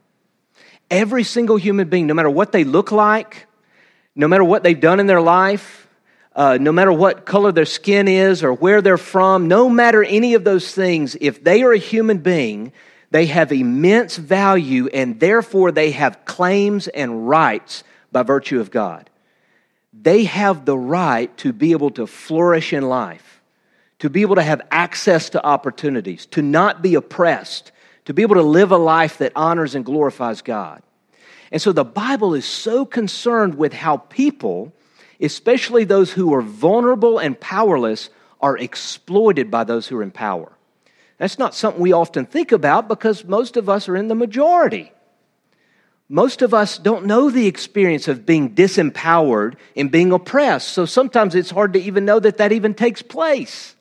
Every 0.90 1.24
single 1.24 1.56
human 1.56 1.88
being, 1.88 2.06
no 2.06 2.14
matter 2.14 2.30
what 2.30 2.52
they 2.52 2.64
look 2.64 2.92
like, 2.92 3.46
no 4.14 4.28
matter 4.28 4.44
what 4.44 4.62
they've 4.62 4.78
done 4.78 5.00
in 5.00 5.06
their 5.06 5.20
life, 5.20 5.87
uh, 6.38 6.56
no 6.56 6.70
matter 6.70 6.92
what 6.92 7.26
color 7.26 7.50
their 7.50 7.64
skin 7.64 8.06
is 8.06 8.44
or 8.44 8.52
where 8.52 8.80
they're 8.80 8.96
from, 8.96 9.48
no 9.48 9.68
matter 9.68 10.04
any 10.04 10.34
of 10.34 10.44
those 10.44 10.72
things, 10.72 11.16
if 11.20 11.42
they 11.42 11.64
are 11.64 11.72
a 11.72 11.78
human 11.78 12.18
being, 12.18 12.72
they 13.10 13.26
have 13.26 13.50
immense 13.50 14.16
value 14.16 14.86
and 14.86 15.18
therefore 15.18 15.72
they 15.72 15.90
have 15.90 16.24
claims 16.26 16.86
and 16.86 17.28
rights 17.28 17.82
by 18.12 18.22
virtue 18.22 18.60
of 18.60 18.70
God. 18.70 19.10
They 19.92 20.24
have 20.24 20.64
the 20.64 20.78
right 20.78 21.36
to 21.38 21.52
be 21.52 21.72
able 21.72 21.90
to 21.92 22.06
flourish 22.06 22.72
in 22.72 22.88
life, 22.88 23.42
to 23.98 24.08
be 24.08 24.22
able 24.22 24.36
to 24.36 24.42
have 24.42 24.62
access 24.70 25.30
to 25.30 25.44
opportunities, 25.44 26.24
to 26.26 26.40
not 26.40 26.82
be 26.82 26.94
oppressed, 26.94 27.72
to 28.04 28.14
be 28.14 28.22
able 28.22 28.36
to 28.36 28.42
live 28.42 28.70
a 28.70 28.76
life 28.76 29.18
that 29.18 29.32
honors 29.34 29.74
and 29.74 29.84
glorifies 29.84 30.40
God. 30.42 30.84
And 31.50 31.60
so 31.60 31.72
the 31.72 31.84
Bible 31.84 32.34
is 32.34 32.44
so 32.44 32.84
concerned 32.84 33.56
with 33.56 33.72
how 33.72 33.96
people 33.96 34.72
especially 35.20 35.84
those 35.84 36.12
who 36.12 36.34
are 36.34 36.42
vulnerable 36.42 37.18
and 37.18 37.38
powerless, 37.38 38.10
are 38.40 38.56
exploited 38.56 39.50
by 39.50 39.64
those 39.64 39.88
who 39.88 39.98
are 39.98 40.02
in 40.02 40.10
power. 40.10 40.52
That's 41.18 41.38
not 41.38 41.54
something 41.54 41.82
we 41.82 41.92
often 41.92 42.26
think 42.26 42.52
about 42.52 42.88
because 42.88 43.24
most 43.24 43.56
of 43.56 43.68
us 43.68 43.88
are 43.88 43.96
in 43.96 44.08
the 44.08 44.14
majority. 44.14 44.92
Most 46.08 46.40
of 46.40 46.54
us 46.54 46.78
don't 46.78 47.04
know 47.04 47.28
the 47.28 47.46
experience 47.46 48.08
of 48.08 48.24
being 48.24 48.54
disempowered 48.54 49.56
and 49.76 49.90
being 49.90 50.12
oppressed, 50.12 50.68
so 50.68 50.86
sometimes 50.86 51.34
it's 51.34 51.50
hard 51.50 51.74
to 51.74 51.82
even 51.82 52.04
know 52.04 52.18
that 52.20 52.38
that 52.38 52.52
even 52.52 52.72
takes 52.72 53.02
place. 53.02 53.74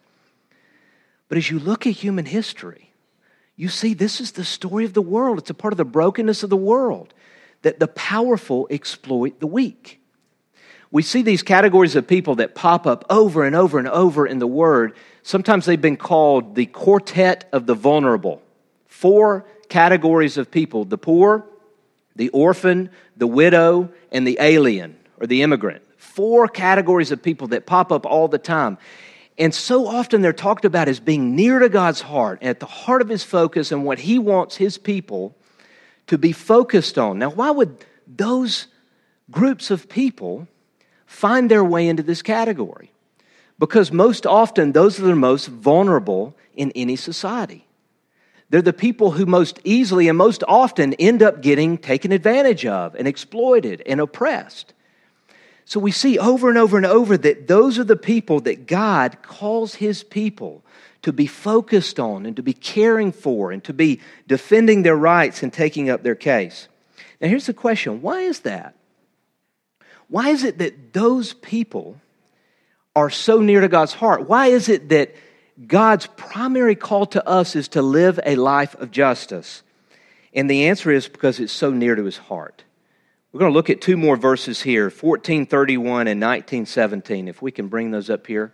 But 1.30 1.38
as 1.38 1.50
you 1.50 1.60
look 1.60 1.88
at 1.88 1.94
human 1.94 2.26
history, 2.26 2.92
you 3.56 3.70
see 3.70 3.94
this 3.94 4.20
is 4.20 4.34
the 4.34 4.44
story 4.44 4.84
of 4.86 4.94
the 4.94 5.02
world. 5.02 5.38
It's 5.38 5.50
a 5.50 5.54
part 5.54 5.74
of 5.74 5.78
the 5.78 5.86
brokenness 5.86 6.44
of 6.44 6.50
the 6.50 6.58
world 6.58 7.14
that 7.62 7.80
the 7.80 7.88
powerful 7.88 8.68
exploit 8.70 9.40
the 9.40 9.48
weak. 9.48 10.02
We 10.92 11.04
see 11.04 11.22
these 11.22 11.44
categories 11.44 11.96
of 11.96 12.08
people 12.08 12.36
that 12.36 12.56
pop 12.56 12.88
up 12.88 13.06
over 13.10 13.44
and 13.44 13.56
over 13.56 13.78
and 13.78 13.88
over 13.88 14.26
in 14.26 14.40
the 14.40 14.48
Word. 14.48 14.96
Sometimes 15.24 15.66
they've 15.66 15.80
been 15.80 15.98
called 15.98 16.56
the 16.56 16.66
quartet 16.66 17.50
of 17.52 17.66
the 17.66 17.76
vulnerable. 17.76 18.42
Four 18.86 19.46
categories 19.70 20.38
of 20.38 20.50
people 20.50 20.86
the 20.86 20.98
poor, 20.98 21.46
the 22.16 22.30
orphan, 22.30 22.90
the 23.18 23.28
widow, 23.28 23.90
and 24.12 24.26
the 24.26 24.38
alien 24.40 24.98
or 25.20 25.28
the 25.28 25.42
immigrant. 25.42 25.84
Four 25.98 26.48
categories 26.48 27.12
of 27.12 27.22
people 27.22 27.48
that 27.50 27.66
pop 27.66 27.92
up 27.92 28.06
all 28.06 28.28
the 28.28 28.38
time. 28.38 28.78
And 29.38 29.54
so 29.54 29.88
often 29.88 30.22
they're 30.22 30.34
talked 30.34 30.66
about 30.66 30.88
as 30.88 31.00
being 31.00 31.36
near 31.36 31.60
to 31.60 31.70
God's 31.70 32.02
heart, 32.02 32.42
at 32.42 32.60
the 32.60 32.66
heart 32.66 33.02
of 33.02 33.10
His 33.10 33.24
focus, 33.24 33.72
and 33.72 33.84
what 33.84 34.00
He 34.00 34.18
wants 34.18 34.56
His 34.56 34.78
people 34.78 35.36
to 36.08 36.18
be 36.18 36.32
focused 36.32 36.98
on. 36.98 37.20
Now, 37.20 37.30
why 37.30 37.52
would 37.52 37.86
those 38.08 38.68
groups 39.30 39.70
of 39.70 39.90
people 39.90 40.48
find 41.08 41.50
their 41.50 41.64
way 41.64 41.88
into 41.88 42.04
this 42.04 42.22
category? 42.22 42.92
Because 43.58 43.92
most 43.92 44.28
often, 44.28 44.74
those 44.74 45.00
are 45.00 45.04
the 45.04 45.16
most 45.16 45.48
vulnerable 45.48 46.36
in 46.56 46.72
any 46.76 46.96
society. 46.96 47.66
They're 48.50 48.62
the 48.62 48.74
people 48.74 49.12
who 49.12 49.26
most 49.26 49.60
easily 49.64 50.08
and 50.08 50.18
most 50.18 50.44
often 50.48 50.94
end 50.94 51.22
up 51.22 51.42
getting 51.42 51.78
taken 51.78 52.12
advantage 52.12 52.66
of 52.66 52.96
and 52.96 53.08
exploited 53.08 53.82
and 53.86 54.00
oppressed. 54.00 54.74
So 55.66 55.82
we 55.82 55.92
see 55.92 56.18
over 56.18 56.48
and 56.48 56.58
over 56.58 56.78
and 56.78 56.86
over 56.86 57.18
that 57.18 57.48
those 57.48 57.78
are 57.78 57.84
the 57.84 57.98
people 57.98 58.40
that 58.42 58.68
God 58.68 59.22
calls 59.22 59.76
his 59.76 60.02
people 60.02 60.64
to 61.02 61.12
be 61.12 61.28
focused 61.28 62.00
on 62.00 62.26
and 62.26 62.38
to 62.38 62.44
be 62.44 62.54
caring 62.54 63.12
for 63.12 63.52
and 63.52 63.62
to 63.66 63.74
be 63.74 64.00
defending 64.28 64.84
their 64.84 64.96
rights 64.96 65.44
and 65.44 65.52
taking 65.52 65.90
up 65.90 66.04
their 66.04 66.16
case. 66.16 66.70
Now, 67.20 67.28
here's 67.28 67.48
the 67.48 67.54
question 67.54 68.02
why 68.02 68.22
is 68.22 68.42
that? 68.42 68.76
Why 70.10 70.30
is 70.30 70.44
it 70.44 70.60
that 70.60 70.94
those 70.94 71.34
people 71.34 72.00
are 72.96 73.10
so 73.10 73.42
near 73.42 73.62
to 73.62 73.68
God's 73.68 73.94
heart? 73.94 74.28
Why 74.28 74.48
is 74.48 74.70
it 74.70 74.90
that 74.90 75.16
God's 75.66 76.08
primary 76.08 76.76
call 76.76 77.06
to 77.08 77.28
us 77.28 77.56
is 77.56 77.68
to 77.70 77.82
live 77.82 78.20
a 78.26 78.36
life 78.36 78.76
of 78.76 78.92
justice? 78.92 79.64
And 80.34 80.50
the 80.50 80.68
answer 80.68 80.92
is 80.92 81.08
because 81.08 81.40
it's 81.40 81.54
so 81.54 81.72
near 81.72 81.96
to 81.96 82.04
his 82.04 82.18
heart. 82.18 82.64
We're 83.32 83.40
going 83.40 83.52
to 83.52 83.56
look 83.56 83.70
at 83.70 83.82
two 83.82 83.98
more 83.98 84.16
verses 84.16 84.62
here 84.62 84.86
1431 84.86 86.08
and 86.08 86.22
1917, 86.22 87.28
if 87.28 87.42
we 87.42 87.52
can 87.52 87.68
bring 87.68 87.92
those 87.92 88.10
up 88.10 88.26
here. 88.26 88.54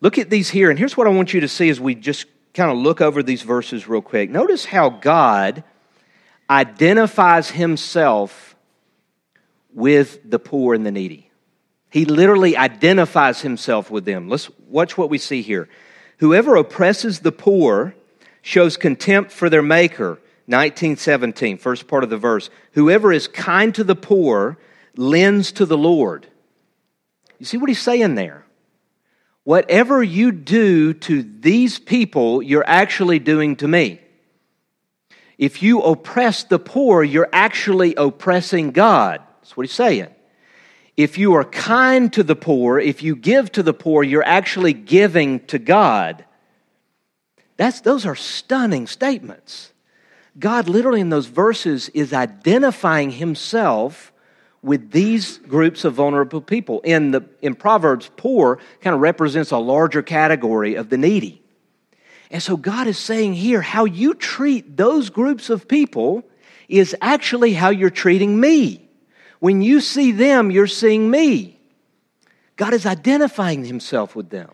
Look 0.00 0.18
at 0.18 0.30
these 0.30 0.50
here, 0.50 0.70
and 0.70 0.78
here's 0.78 0.96
what 0.96 1.06
I 1.06 1.10
want 1.10 1.32
you 1.32 1.40
to 1.40 1.48
see 1.48 1.68
as 1.68 1.80
we 1.80 1.94
just 1.94 2.26
kind 2.54 2.70
of 2.70 2.78
look 2.78 3.00
over 3.00 3.22
these 3.22 3.42
verses 3.42 3.86
real 3.86 4.02
quick. 4.02 4.30
Notice 4.30 4.64
how 4.64 4.90
God 4.90 5.62
identifies 6.50 7.50
himself 7.50 8.51
with 9.74 10.18
the 10.28 10.38
poor 10.38 10.74
and 10.74 10.84
the 10.84 10.90
needy. 10.90 11.30
He 11.90 12.04
literally 12.04 12.56
identifies 12.56 13.42
himself 13.42 13.90
with 13.90 14.04
them. 14.04 14.28
Let's 14.28 14.50
watch 14.68 14.96
what 14.96 15.10
we 15.10 15.18
see 15.18 15.42
here. 15.42 15.68
Whoever 16.18 16.56
oppresses 16.56 17.20
the 17.20 17.32
poor 17.32 17.94
shows 18.40 18.76
contempt 18.76 19.30
for 19.30 19.50
their 19.50 19.62
maker. 19.62 20.18
1917, 20.46 21.58
first 21.58 21.86
part 21.86 22.02
of 22.02 22.10
the 22.10 22.16
verse. 22.16 22.50
Whoever 22.72 23.12
is 23.12 23.28
kind 23.28 23.74
to 23.74 23.84
the 23.84 23.94
poor 23.94 24.58
lends 24.96 25.52
to 25.52 25.66
the 25.66 25.78
Lord. 25.78 26.26
You 27.38 27.46
see 27.46 27.58
what 27.58 27.68
he's 27.68 27.80
saying 27.80 28.14
there? 28.14 28.44
Whatever 29.44 30.02
you 30.02 30.32
do 30.32 30.94
to 30.94 31.22
these 31.22 31.78
people, 31.78 32.42
you're 32.42 32.64
actually 32.66 33.18
doing 33.18 33.56
to 33.56 33.68
me. 33.68 34.00
If 35.38 35.62
you 35.62 35.80
oppress 35.80 36.44
the 36.44 36.58
poor, 36.58 37.02
you're 37.02 37.28
actually 37.32 37.94
oppressing 37.96 38.70
God. 38.70 39.20
That's 39.42 39.56
what 39.56 39.66
he's 39.66 39.74
saying. 39.74 40.06
If 40.96 41.18
you 41.18 41.34
are 41.34 41.44
kind 41.44 42.12
to 42.12 42.22
the 42.22 42.36
poor, 42.36 42.78
if 42.78 43.02
you 43.02 43.16
give 43.16 43.50
to 43.52 43.62
the 43.62 43.74
poor, 43.74 44.04
you're 44.04 44.22
actually 44.22 44.72
giving 44.72 45.40
to 45.46 45.58
God. 45.58 46.24
That's, 47.56 47.80
those 47.80 48.06
are 48.06 48.14
stunning 48.14 48.86
statements. 48.86 49.72
God, 50.38 50.68
literally, 50.68 51.00
in 51.00 51.10
those 51.10 51.26
verses, 51.26 51.88
is 51.90 52.12
identifying 52.12 53.10
himself 53.10 54.12
with 54.62 54.92
these 54.92 55.38
groups 55.38 55.84
of 55.84 55.94
vulnerable 55.94 56.40
people. 56.40 56.80
In, 56.82 57.10
the, 57.10 57.24
in 57.42 57.56
Proverbs, 57.56 58.10
poor 58.16 58.60
kind 58.80 58.94
of 58.94 59.00
represents 59.00 59.50
a 59.50 59.58
larger 59.58 60.02
category 60.02 60.76
of 60.76 60.88
the 60.88 60.96
needy. 60.96 61.42
And 62.30 62.40
so 62.40 62.56
God 62.56 62.86
is 62.86 62.96
saying 62.96 63.34
here 63.34 63.60
how 63.60 63.86
you 63.86 64.14
treat 64.14 64.76
those 64.76 65.10
groups 65.10 65.50
of 65.50 65.66
people 65.66 66.22
is 66.68 66.96
actually 67.02 67.54
how 67.54 67.70
you're 67.70 67.90
treating 67.90 68.38
me. 68.38 68.81
When 69.42 69.60
you 69.60 69.80
see 69.80 70.12
them, 70.12 70.52
you're 70.52 70.68
seeing 70.68 71.10
me. 71.10 71.58
God 72.54 72.74
is 72.74 72.86
identifying 72.86 73.64
himself 73.64 74.14
with 74.14 74.30
them. 74.30 74.52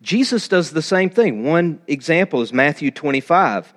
Jesus 0.00 0.48
does 0.48 0.70
the 0.70 0.80
same 0.80 1.10
thing. 1.10 1.44
One 1.44 1.82
example 1.86 2.40
is 2.40 2.50
Matthew 2.50 2.90
25, 2.90 3.74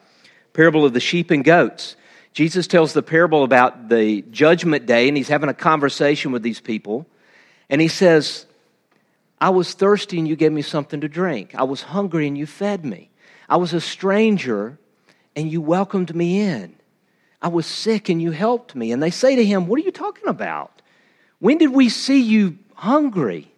parable 0.53 0.85
of 0.85 0.93
the 0.93 1.01
sheep 1.01 1.29
and 1.29 1.43
goats. 1.43 1.97
Jesus 2.31 2.67
tells 2.67 2.93
the 2.93 3.03
parable 3.03 3.43
about 3.43 3.89
the 3.89 4.21
judgment 4.31 4.85
day, 4.85 5.09
and 5.09 5.17
he's 5.17 5.27
having 5.27 5.49
a 5.49 5.53
conversation 5.53 6.31
with 6.31 6.41
these 6.41 6.61
people. 6.61 7.05
And 7.69 7.81
he 7.81 7.89
says, 7.89 8.45
I 9.41 9.49
was 9.49 9.73
thirsty 9.73 10.19
and 10.19 10.25
you 10.25 10.37
gave 10.37 10.53
me 10.53 10.61
something 10.61 11.01
to 11.01 11.09
drink. 11.09 11.53
I 11.53 11.63
was 11.63 11.81
hungry 11.81 12.27
and 12.27 12.37
you 12.37 12.45
fed 12.45 12.85
me. 12.85 13.09
I 13.49 13.57
was 13.57 13.73
a 13.73 13.81
stranger 13.81 14.79
and 15.35 15.51
you 15.51 15.59
welcomed 15.59 16.15
me 16.15 16.39
in. 16.39 16.77
I 17.45 17.47
was 17.47 17.67
sick 17.67 18.09
and 18.09 18.19
you 18.19 18.31
helped 18.31 18.73
me. 18.73 18.91
And 18.91 19.03
they 19.03 19.11
say 19.11 19.35
to 19.35 19.45
him, 19.45 19.67
What 19.67 19.79
are 19.79 19.83
you 19.83 19.91
talking 19.91 20.27
about? 20.27 20.81
When 21.37 21.59
did 21.59 21.71
we 21.71 21.89
see 21.89 22.19
you 22.19 22.57
hungry 22.73 23.51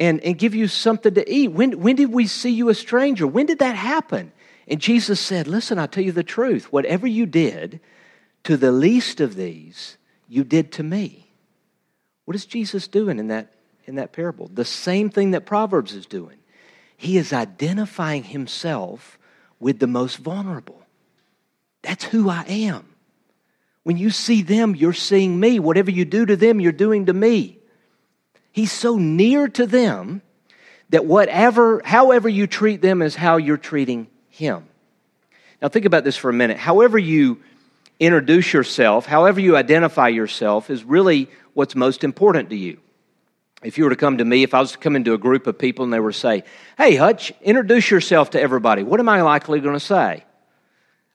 and, 0.00 0.18
and 0.24 0.36
give 0.36 0.56
you 0.56 0.66
something 0.66 1.14
to 1.14 1.32
eat? 1.32 1.52
When, 1.52 1.78
when 1.78 1.94
did 1.94 2.12
we 2.12 2.26
see 2.26 2.50
you 2.50 2.70
a 2.70 2.74
stranger? 2.74 3.24
When 3.24 3.46
did 3.46 3.60
that 3.60 3.76
happen? 3.76 4.32
And 4.66 4.80
Jesus 4.80 5.20
said, 5.20 5.46
Listen, 5.46 5.78
I'll 5.78 5.86
tell 5.86 6.02
you 6.02 6.10
the 6.10 6.24
truth. 6.24 6.72
Whatever 6.72 7.06
you 7.06 7.24
did 7.24 7.78
to 8.42 8.56
the 8.56 8.72
least 8.72 9.20
of 9.20 9.36
these, 9.36 9.96
you 10.26 10.42
did 10.42 10.72
to 10.72 10.82
me. 10.82 11.30
What 12.24 12.34
is 12.34 12.46
Jesus 12.46 12.88
doing 12.88 13.20
in 13.20 13.28
that, 13.28 13.52
in 13.84 13.94
that 13.94 14.12
parable? 14.12 14.50
The 14.52 14.64
same 14.64 15.08
thing 15.08 15.30
that 15.30 15.46
Proverbs 15.46 15.94
is 15.94 16.06
doing. 16.06 16.38
He 16.96 17.16
is 17.16 17.32
identifying 17.32 18.24
himself 18.24 19.20
with 19.60 19.78
the 19.78 19.86
most 19.86 20.16
vulnerable. 20.16 20.81
That's 21.82 22.04
who 22.04 22.28
I 22.28 22.44
am. 22.48 22.86
When 23.82 23.96
you 23.96 24.10
see 24.10 24.42
them, 24.42 24.76
you're 24.76 24.92
seeing 24.92 25.38
me. 25.38 25.58
Whatever 25.58 25.90
you 25.90 26.04
do 26.04 26.24
to 26.24 26.36
them, 26.36 26.60
you're 26.60 26.72
doing 26.72 27.06
to 27.06 27.12
me. 27.12 27.58
He's 28.52 28.70
so 28.70 28.96
near 28.96 29.48
to 29.48 29.66
them 29.66 30.22
that 30.90 31.04
whatever, 31.04 31.80
however 31.84 32.28
you 32.28 32.46
treat 32.46 32.82
them 32.82 33.02
is 33.02 33.16
how 33.16 33.38
you're 33.38 33.56
treating 33.56 34.06
him. 34.28 34.66
Now, 35.60 35.68
think 35.68 35.86
about 35.86 36.04
this 36.04 36.16
for 36.16 36.28
a 36.28 36.34
minute. 36.34 36.58
However, 36.58 36.98
you 36.98 37.40
introduce 37.98 38.52
yourself, 38.52 39.06
however, 39.06 39.40
you 39.40 39.56
identify 39.56 40.08
yourself, 40.08 40.70
is 40.70 40.84
really 40.84 41.28
what's 41.54 41.74
most 41.74 42.04
important 42.04 42.50
to 42.50 42.56
you. 42.56 42.78
If 43.62 43.78
you 43.78 43.84
were 43.84 43.90
to 43.90 43.96
come 43.96 44.18
to 44.18 44.24
me, 44.24 44.42
if 44.42 44.54
I 44.54 44.60
was 44.60 44.72
to 44.72 44.78
come 44.78 44.96
into 44.96 45.14
a 45.14 45.18
group 45.18 45.46
of 45.46 45.56
people 45.58 45.84
and 45.84 45.92
they 45.92 46.00
were 46.00 46.12
to 46.12 46.18
say, 46.18 46.42
Hey, 46.76 46.96
Hutch, 46.96 47.32
introduce 47.42 47.90
yourself 47.90 48.30
to 48.30 48.40
everybody, 48.40 48.82
what 48.82 48.98
am 48.98 49.08
I 49.08 49.22
likely 49.22 49.60
going 49.60 49.74
to 49.76 49.80
say? 49.80 50.24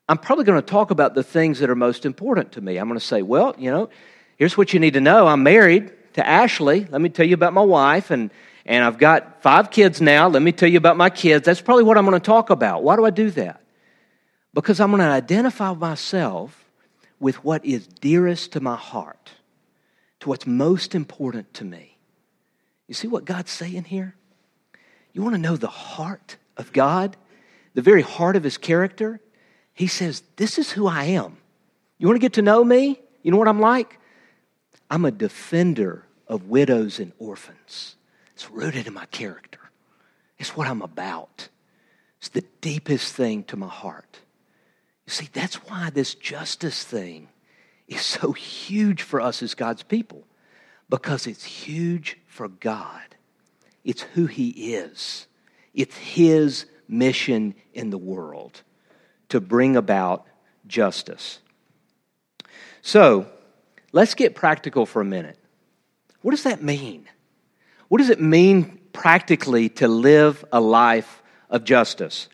I'm 0.08 0.18
probably 0.18 0.44
going 0.44 0.60
to 0.60 0.66
talk 0.66 0.90
about 0.90 1.14
the 1.14 1.22
things 1.22 1.58
that 1.58 1.68
are 1.68 1.74
most 1.74 2.06
important 2.06 2.52
to 2.52 2.60
me. 2.60 2.78
I'm 2.78 2.88
going 2.88 2.98
to 2.98 3.04
say, 3.04 3.22
Well, 3.22 3.54
you 3.58 3.70
know, 3.70 3.90
here's 4.36 4.56
what 4.56 4.72
you 4.72 4.80
need 4.80 4.94
to 4.94 5.00
know. 5.00 5.26
I'm 5.26 5.42
married 5.42 5.92
to 6.14 6.26
Ashley. 6.26 6.86
Let 6.86 7.00
me 7.00 7.10
tell 7.10 7.26
you 7.26 7.34
about 7.34 7.52
my 7.52 7.62
wife, 7.62 8.10
and, 8.10 8.30
and 8.64 8.84
I've 8.84 8.98
got 8.98 9.42
five 9.42 9.70
kids 9.70 10.00
now. 10.00 10.28
Let 10.28 10.42
me 10.42 10.52
tell 10.52 10.68
you 10.68 10.78
about 10.78 10.96
my 10.96 11.10
kids. 11.10 11.44
That's 11.44 11.60
probably 11.60 11.84
what 11.84 11.98
I'm 11.98 12.06
going 12.06 12.18
to 12.18 12.24
talk 12.24 12.50
about. 12.50 12.82
Why 12.82 12.96
do 12.96 13.04
I 13.04 13.10
do 13.10 13.30
that? 13.32 13.62
Because 14.54 14.80
I'm 14.80 14.90
going 14.90 15.02
to 15.02 15.06
identify 15.06 15.74
myself 15.74 16.64
with 17.20 17.44
what 17.44 17.64
is 17.64 17.86
dearest 17.86 18.52
to 18.52 18.60
my 18.60 18.76
heart, 18.76 19.32
to 20.20 20.28
what's 20.28 20.46
most 20.46 20.94
important 20.94 21.52
to 21.54 21.64
me. 21.64 21.98
You 22.86 22.94
see 22.94 23.08
what 23.08 23.26
God's 23.26 23.50
saying 23.50 23.84
here? 23.84 24.14
You 25.12 25.22
want 25.22 25.34
to 25.34 25.40
know 25.40 25.56
the 25.56 25.66
heart 25.66 26.36
of 26.56 26.72
God, 26.72 27.16
the 27.74 27.82
very 27.82 28.02
heart 28.02 28.36
of 28.36 28.44
his 28.44 28.56
character? 28.56 29.20
He 29.78 29.86
says, 29.86 30.24
This 30.34 30.58
is 30.58 30.72
who 30.72 30.88
I 30.88 31.04
am. 31.04 31.36
You 31.98 32.08
want 32.08 32.16
to 32.16 32.20
get 32.20 32.32
to 32.32 32.42
know 32.42 32.64
me? 32.64 33.00
You 33.22 33.30
know 33.30 33.36
what 33.36 33.46
I'm 33.46 33.60
like? 33.60 34.00
I'm 34.90 35.04
a 35.04 35.12
defender 35.12 36.04
of 36.26 36.48
widows 36.48 36.98
and 36.98 37.12
orphans. 37.20 37.94
It's 38.34 38.50
rooted 38.50 38.88
in 38.88 38.92
my 38.92 39.06
character, 39.06 39.60
it's 40.36 40.56
what 40.56 40.66
I'm 40.66 40.82
about. 40.82 41.48
It's 42.18 42.30
the 42.30 42.44
deepest 42.60 43.14
thing 43.14 43.44
to 43.44 43.56
my 43.56 43.68
heart. 43.68 44.18
You 45.06 45.12
see, 45.12 45.28
that's 45.32 45.54
why 45.68 45.90
this 45.90 46.16
justice 46.16 46.82
thing 46.82 47.28
is 47.86 48.00
so 48.00 48.32
huge 48.32 49.02
for 49.02 49.20
us 49.20 49.44
as 49.44 49.54
God's 49.54 49.84
people, 49.84 50.24
because 50.90 51.28
it's 51.28 51.44
huge 51.44 52.18
for 52.26 52.48
God. 52.48 53.14
It's 53.84 54.02
who 54.02 54.26
He 54.26 54.74
is, 54.74 55.28
it's 55.72 55.96
His 55.96 56.66
mission 56.88 57.54
in 57.72 57.90
the 57.90 57.98
world 57.98 58.64
to 59.28 59.40
bring 59.40 59.76
about 59.76 60.26
justice. 60.66 61.40
So, 62.82 63.26
let's 63.92 64.14
get 64.14 64.34
practical 64.34 64.86
for 64.86 65.00
a 65.00 65.04
minute. 65.04 65.38
What 66.22 66.32
does 66.32 66.44
that 66.44 66.62
mean? 66.62 67.08
What 67.88 67.98
does 67.98 68.10
it 68.10 68.20
mean 68.20 68.78
practically 68.92 69.68
to 69.70 69.88
live 69.88 70.44
a 70.52 70.60
life 70.60 71.22
of 71.48 71.64
justice? 71.64 72.28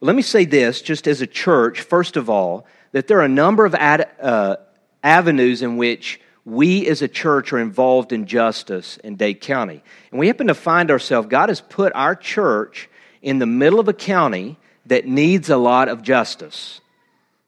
Well, 0.00 0.06
let 0.06 0.16
me 0.16 0.22
say 0.22 0.44
this 0.44 0.82
just 0.82 1.06
as 1.06 1.20
a 1.20 1.26
church, 1.26 1.80
first 1.80 2.16
of 2.16 2.30
all, 2.30 2.66
that 2.92 3.06
there 3.06 3.18
are 3.18 3.24
a 3.24 3.28
number 3.28 3.64
of 3.64 3.74
ad, 3.74 4.08
uh, 4.20 4.56
avenues 5.02 5.62
in 5.62 5.76
which 5.76 6.20
we 6.44 6.86
as 6.88 7.02
a 7.02 7.08
church 7.08 7.52
are 7.52 7.58
involved 7.58 8.12
in 8.12 8.26
justice 8.26 8.98
in 8.98 9.16
Dade 9.16 9.40
County. 9.40 9.82
And 10.10 10.20
we 10.20 10.26
happen 10.26 10.48
to 10.48 10.54
find 10.54 10.90
ourselves, 10.90 11.28
God 11.28 11.48
has 11.48 11.60
put 11.60 11.92
our 11.94 12.14
church 12.14 12.88
in 13.22 13.38
the 13.38 13.46
middle 13.46 13.80
of 13.80 13.88
a 13.88 13.94
county 13.94 14.58
that 14.86 15.06
needs 15.06 15.50
a 15.50 15.56
lot 15.56 15.88
of 15.88 16.02
justice. 16.02 16.80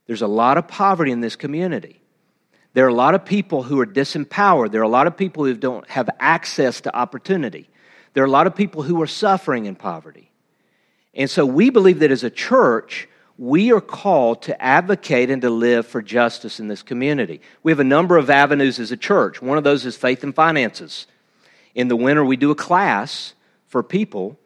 There's 0.07 0.23
a 0.23 0.26
lot 0.26 0.59
of 0.59 0.69
poverty 0.69 1.11
in 1.11 1.21
this 1.21 1.37
community. 1.37 2.00
There 2.73 2.85
are 2.85 2.90
a 2.90 2.95
lot 2.95 3.14
of 3.14 3.25
people 3.25 3.62
who 3.62 3.81
are 3.81 3.87
disempowered. 3.87 4.71
There 4.71 4.81
are 4.81 4.85
a 4.85 4.88
lot 4.88 5.07
of 5.07 5.16
people 5.16 5.45
who 5.45 5.55
don't 5.55 5.88
have 5.88 6.11
access 6.21 6.83
to 6.83 6.95
opportunity. 6.95 7.69
There 8.12 8.23
are 8.23 8.26
a 8.26 8.31
lot 8.31 8.47
of 8.47 8.55
people 8.55 8.83
who 8.83 9.00
are 9.02 9.07
suffering 9.07 9.66
in 9.66 9.75
poverty. 9.76 10.31
And 11.14 11.31
so 11.31 11.47
we 11.47 11.71
believe 11.71 12.00
that 12.00 12.11
as 12.11 12.25
a 12.25 12.31
church, 12.31 13.09
we 13.38 13.73
are 13.73 13.81
called 13.81 14.43
to 14.43 14.62
advocate 14.62 15.31
and 15.31 15.43
to 15.43 15.50
live 15.50 15.87
for 15.87 16.00
justice 16.00 16.61
in 16.61 16.69
this 16.69 16.83
community. 16.83 17.40
We 17.62 17.73
have 17.73 17.81
a 17.81 17.85
number 17.85 18.16
of 18.16 18.31
avenues 18.31 18.78
as 18.78 18.93
a 18.93 18.97
church. 18.97 19.43
One 19.43 19.59
of 19.59 19.64
those 19.64 19.85
is 19.85 19.97
faith 19.97 20.23
and 20.23 20.35
finances. 20.35 21.07
In 21.75 21.88
the 21.88 21.97
winter, 21.97 22.25
we 22.25 22.37
do 22.37 22.50
a 22.50 22.55
class 22.55 23.35
for 23.66 23.83
people 23.83 24.38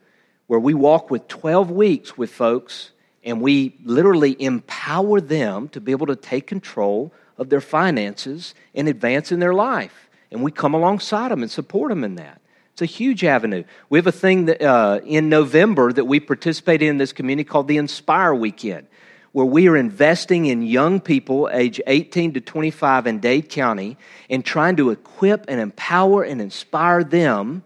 where 0.51 0.59
we 0.59 0.75
walk 0.75 1.13
with 1.13 1.29
12 1.29 1.71
weeks 1.71 2.19
with 2.19 2.29
folks 2.29 2.91
and 3.23 3.41
we 3.41 3.77
literally 3.85 4.35
empower 4.43 5.21
them 5.21 5.69
to 5.69 5.81
be 5.81 5.93
able 5.93 6.09
to 6.09 6.17
take 6.17 6.49
control 6.49 7.13
of 7.39 7.51
their 7.51 7.61
finances 7.61 8.53
and 8.75 8.89
advance 8.89 9.31
in 9.31 9.39
their 9.39 9.55
life. 9.55 10.11
And 10.33 10.43
we 10.43 10.51
come 10.51 10.75
alongside 10.75 11.31
them 11.31 11.43
and 11.43 11.51
support 11.53 11.91
them 11.91 12.03
in 12.03 12.17
that. 12.17 12.41
It's 12.73 12.83
a 12.83 12.87
huge 12.87 13.23
avenue. 13.23 13.63
We 13.91 14.01
have 14.01 14.09
a 14.09 14.13
thing 14.13 14.47
that, 14.47 14.61
uh, 14.61 14.99
in 15.05 15.29
November 15.29 15.93
that 15.93 16.07
we 16.07 16.19
participate 16.19 16.83
in 16.83 16.99
this 16.99 17.13
community 17.13 17.49
called 17.49 17.69
the 17.69 17.77
Inspire 17.77 18.35
Weekend, 18.35 18.89
where 19.31 19.47
we 19.47 19.69
are 19.69 19.77
investing 19.77 20.47
in 20.47 20.63
young 20.63 20.99
people 20.99 21.49
age 21.53 21.81
18 21.87 22.33
to 22.33 22.41
25 22.41 23.07
in 23.07 23.21
Dade 23.21 23.51
County 23.51 23.97
and 24.29 24.45
trying 24.45 24.75
to 24.79 24.91
equip 24.91 25.45
and 25.47 25.61
empower 25.61 26.25
and 26.25 26.41
inspire 26.41 27.05
them 27.05 27.63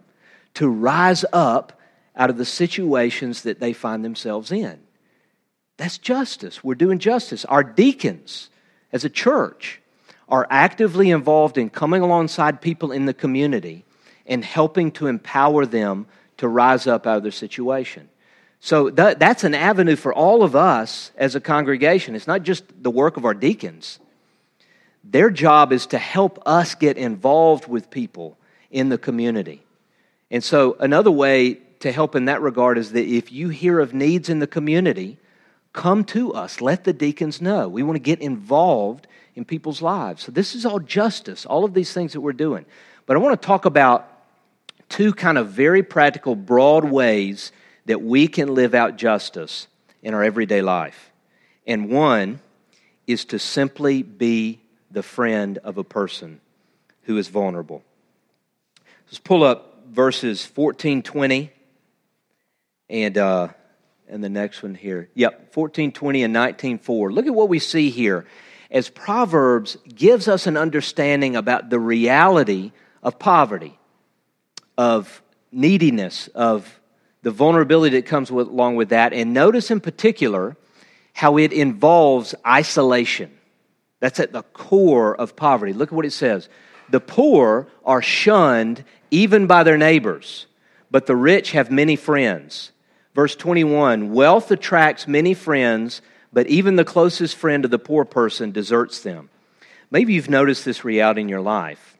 to 0.53 0.69
rise 0.69 1.25
up 1.33 1.71
out 2.15 2.29
of 2.29 2.37
the 2.37 2.45
situations 2.45 3.43
that 3.43 3.59
they 3.59 3.73
find 3.73 4.03
themselves 4.03 4.51
in. 4.51 4.79
That's 5.77 5.97
justice. 5.97 6.63
We're 6.63 6.75
doing 6.75 6.99
justice. 6.99 7.45
Our 7.45 7.63
deacons, 7.63 8.49
as 8.91 9.03
a 9.03 9.09
church, 9.09 9.81
are 10.29 10.47
actively 10.49 11.11
involved 11.11 11.57
in 11.57 11.69
coming 11.69 12.01
alongside 12.01 12.61
people 12.61 12.91
in 12.91 13.05
the 13.05 13.13
community 13.13 13.83
and 14.25 14.43
helping 14.43 14.91
to 14.93 15.07
empower 15.07 15.65
them 15.65 16.07
to 16.37 16.47
rise 16.47 16.87
up 16.87 17.05
out 17.05 17.17
of 17.17 17.23
their 17.23 17.31
situation. 17.31 18.09
So 18.59 18.89
that, 18.91 19.19
that's 19.19 19.43
an 19.43 19.53
avenue 19.53 19.95
for 19.95 20.13
all 20.13 20.41
of 20.43 20.55
us 20.55 21.11
as 21.17 21.35
a 21.35 21.41
congregation. 21.41 22.15
It's 22.15 22.27
not 22.27 22.43
just 22.43 22.63
the 22.81 22.89
work 22.89 23.17
of 23.17 23.25
our 23.25 23.33
deacons. 23.33 23.99
Their 25.03 25.29
job 25.29 25.71
is 25.71 25.85
to 25.87 25.99
help 25.99 26.41
us 26.47 26.73
get 26.73 26.97
involved 26.97 27.67
with 27.67 27.91
people 27.91 28.37
in 28.71 28.89
the 28.89 28.97
community. 28.97 29.61
And 30.31 30.43
so, 30.43 30.75
another 30.79 31.11
way 31.11 31.59
to 31.79 31.91
help 31.91 32.15
in 32.15 32.25
that 32.25 32.41
regard 32.41 32.77
is 32.77 32.91
that 32.93 33.05
if 33.05 33.31
you 33.31 33.49
hear 33.49 33.79
of 33.79 33.93
needs 33.93 34.29
in 34.29 34.39
the 34.39 34.47
community, 34.47 35.17
come 35.73 36.03
to 36.05 36.33
us. 36.33 36.61
Let 36.61 36.83
the 36.83 36.93
deacons 36.93 37.41
know. 37.41 37.67
We 37.67 37.83
want 37.83 37.95
to 37.95 38.01
get 38.01 38.21
involved 38.21 39.07
in 39.35 39.45
people's 39.45 39.81
lives. 39.81 40.23
So, 40.23 40.31
this 40.31 40.55
is 40.55 40.65
all 40.65 40.79
justice, 40.79 41.45
all 41.45 41.65
of 41.65 41.73
these 41.73 41.93
things 41.93 42.13
that 42.13 42.21
we're 42.21 42.33
doing. 42.33 42.65
But 43.05 43.17
I 43.17 43.19
want 43.19 43.39
to 43.39 43.45
talk 43.45 43.65
about 43.65 44.09
two 44.89 45.13
kind 45.13 45.37
of 45.37 45.49
very 45.49 45.83
practical, 45.83 46.35
broad 46.35 46.85
ways 46.85 47.51
that 47.85 48.01
we 48.01 48.27
can 48.27 48.53
live 48.53 48.73
out 48.73 48.97
justice 48.97 49.67
in 50.01 50.13
our 50.13 50.23
everyday 50.23 50.61
life. 50.61 51.11
And 51.67 51.89
one 51.89 52.39
is 53.07 53.25
to 53.25 53.39
simply 53.39 54.03
be 54.03 54.59
the 54.89 55.03
friend 55.03 55.57
of 55.59 55.77
a 55.77 55.83
person 55.83 56.39
who 57.03 57.17
is 57.17 57.27
vulnerable. 57.27 57.83
Let's 59.07 59.19
pull 59.19 59.43
up 59.43 59.83
verses 59.89 60.45
14, 60.45 61.03
20, 61.03 61.51
and, 62.89 63.17
uh, 63.17 63.49
and 64.07 64.23
the 64.23 64.29
next 64.29 64.63
one 64.63 64.75
here. 64.75 65.09
Yep, 65.15 65.53
fourteen 65.53 65.91
twenty 65.91 66.23
and 66.23 66.33
19, 66.33 66.79
4. 66.79 67.11
Look 67.11 67.25
at 67.25 67.33
what 67.33 67.49
we 67.49 67.59
see 67.59 67.89
here 67.89 68.25
as 68.71 68.89
Proverbs 68.89 69.77
gives 69.93 70.27
us 70.27 70.47
an 70.47 70.57
understanding 70.57 71.35
about 71.35 71.69
the 71.69 71.79
reality 71.79 72.71
of 73.01 73.19
poverty 73.19 73.77
of 74.77 75.21
neediness, 75.51 76.27
of 76.29 76.79
the 77.21 77.31
vulnerability 77.31 77.97
that 77.97 78.05
comes 78.05 78.31
with, 78.31 78.47
along 78.47 78.75
with 78.75 78.89
that. 78.89 79.13
And 79.13 79.33
notice 79.33 79.71
in 79.71 79.79
particular 79.79 80.55
how 81.13 81.37
it 81.37 81.53
involves 81.53 82.35
isolation. 82.45 83.31
That's 83.99 84.19
at 84.19 84.33
the 84.33 84.43
core 84.43 85.15
of 85.15 85.35
poverty. 85.35 85.73
Look 85.73 85.89
at 85.89 85.95
what 85.95 86.05
it 86.05 86.11
says 86.11 86.49
The 86.89 86.99
poor 86.99 87.67
are 87.83 88.01
shunned 88.01 88.83
even 89.09 89.47
by 89.47 89.63
their 89.63 89.77
neighbors, 89.77 90.47
but 90.91 91.05
the 91.05 91.15
rich 91.15 91.51
have 91.51 91.71
many 91.71 91.95
friends. 91.95 92.71
Verse 93.15 93.35
21 93.37 94.13
Wealth 94.13 94.51
attracts 94.51 95.07
many 95.07 95.33
friends, 95.33 96.01
but 96.33 96.47
even 96.47 96.75
the 96.75 96.85
closest 96.85 97.37
friend 97.37 97.63
of 97.63 97.71
the 97.71 97.79
poor 97.79 98.03
person 98.03 98.51
deserts 98.51 98.99
them. 98.99 99.29
Maybe 99.89 100.13
you've 100.13 100.29
noticed 100.29 100.65
this 100.65 100.83
reality 100.83 101.21
in 101.21 101.29
your 101.29 101.41
life. 101.41 101.97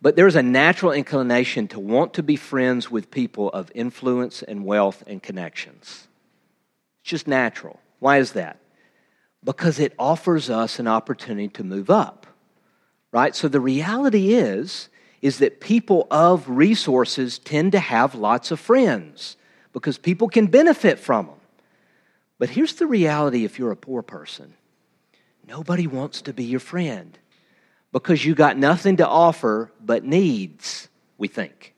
But 0.00 0.16
there's 0.16 0.36
a 0.36 0.42
natural 0.42 0.92
inclination 0.92 1.68
to 1.68 1.80
want 1.80 2.14
to 2.14 2.22
be 2.22 2.36
friends 2.36 2.90
with 2.90 3.10
people 3.10 3.50
of 3.50 3.70
influence 3.74 4.42
and 4.42 4.64
wealth 4.64 5.02
and 5.06 5.22
connections. 5.22 6.08
It's 7.02 7.10
just 7.10 7.26
natural. 7.28 7.80
Why 7.98 8.18
is 8.18 8.32
that? 8.32 8.58
Because 9.44 9.78
it 9.78 9.94
offers 9.98 10.50
us 10.50 10.78
an 10.78 10.86
opportunity 10.86 11.48
to 11.48 11.64
move 11.64 11.90
up. 11.90 12.26
Right? 13.10 13.34
So 13.34 13.48
the 13.48 13.60
reality 13.60 14.34
is 14.34 14.88
is 15.20 15.38
that 15.38 15.60
people 15.60 16.08
of 16.10 16.48
resources 16.48 17.38
tend 17.38 17.70
to 17.72 17.78
have 17.78 18.16
lots 18.16 18.50
of 18.50 18.58
friends 18.58 19.36
because 19.72 19.98
people 19.98 20.28
can 20.28 20.46
benefit 20.46 20.98
from 20.98 21.26
them. 21.26 21.36
But 22.38 22.50
here's 22.50 22.74
the 22.74 22.86
reality 22.86 23.44
if 23.44 23.58
you're 23.58 23.70
a 23.70 23.76
poor 23.76 24.02
person. 24.02 24.54
Nobody 25.46 25.86
wants 25.86 26.22
to 26.22 26.32
be 26.32 26.44
your 26.44 26.60
friend 26.60 27.18
because 27.92 28.24
you 28.24 28.34
got 28.34 28.56
nothing 28.56 28.96
to 28.96 29.06
offer 29.06 29.70
but 29.80 30.04
needs, 30.04 30.88
we 31.18 31.28
think. 31.28 31.74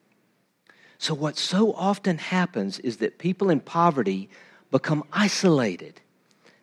So, 0.99 1.13
what 1.13 1.37
so 1.37 1.73
often 1.73 2.19
happens 2.19 2.79
is 2.79 2.99
that 2.99 3.19
people 3.19 3.51
in 3.51 3.61
poverty 3.61 4.31
become 4.71 5.05
isolated. 5.13 6.01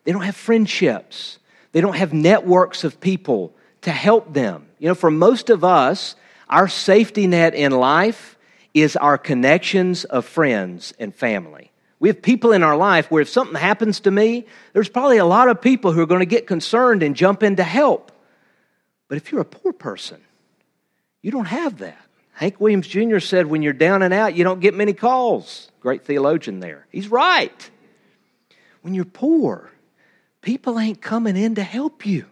They 0.04 0.12
don't 0.12 0.22
have 0.22 0.36
friendships, 0.36 1.38
they 1.72 1.80
don't 1.80 1.96
have 1.96 2.12
networks 2.12 2.82
of 2.84 3.00
people 3.00 3.54
to 3.82 3.90
help 3.90 4.32
them. 4.32 4.66
You 4.78 4.88
know, 4.88 4.94
for 4.94 5.10
most 5.10 5.50
of 5.50 5.64
us, 5.64 6.16
our 6.48 6.68
safety 6.68 7.26
net 7.26 7.54
in 7.54 7.72
life 7.72 8.36
is 8.74 8.96
our 8.96 9.18
connections 9.18 10.04
of 10.04 10.24
friends 10.24 10.94
and 10.98 11.14
family. 11.14 11.70
We 11.98 12.08
have 12.08 12.20
people 12.20 12.52
in 12.52 12.62
our 12.62 12.76
life 12.76 13.10
where 13.10 13.22
if 13.22 13.28
something 13.28 13.54
happens 13.54 14.00
to 14.00 14.10
me, 14.10 14.46
there's 14.72 14.88
probably 14.88 15.18
a 15.18 15.24
lot 15.24 15.48
of 15.48 15.60
people 15.60 15.92
who 15.92 16.00
are 16.00 16.06
going 16.06 16.20
to 16.20 16.26
get 16.26 16.46
concerned 16.46 17.02
and 17.02 17.14
jump 17.14 17.42
in 17.42 17.56
to 17.56 17.62
help. 17.62 18.10
But 19.08 19.18
if 19.18 19.30
you're 19.30 19.40
a 19.40 19.44
poor 19.44 19.72
person, 19.72 20.20
you 21.20 21.30
don't 21.30 21.44
have 21.44 21.78
that. 21.78 22.00
Hank 22.32 22.60
Williams 22.60 22.88
Jr. 22.88 23.20
said, 23.20 23.46
when 23.46 23.62
you're 23.62 23.72
down 23.72 24.02
and 24.02 24.12
out, 24.12 24.34
you 24.34 24.42
don't 24.42 24.60
get 24.60 24.74
many 24.74 24.94
calls. 24.94 25.70
Great 25.80 26.04
theologian 26.04 26.60
there. 26.60 26.86
He's 26.90 27.08
right. 27.08 27.70
When 28.80 28.94
you're 28.94 29.04
poor, 29.04 29.70
people 30.40 30.78
ain't 30.78 31.00
coming 31.00 31.36
in 31.36 31.54
to 31.56 31.62
help 31.62 32.04
you. 32.04 32.26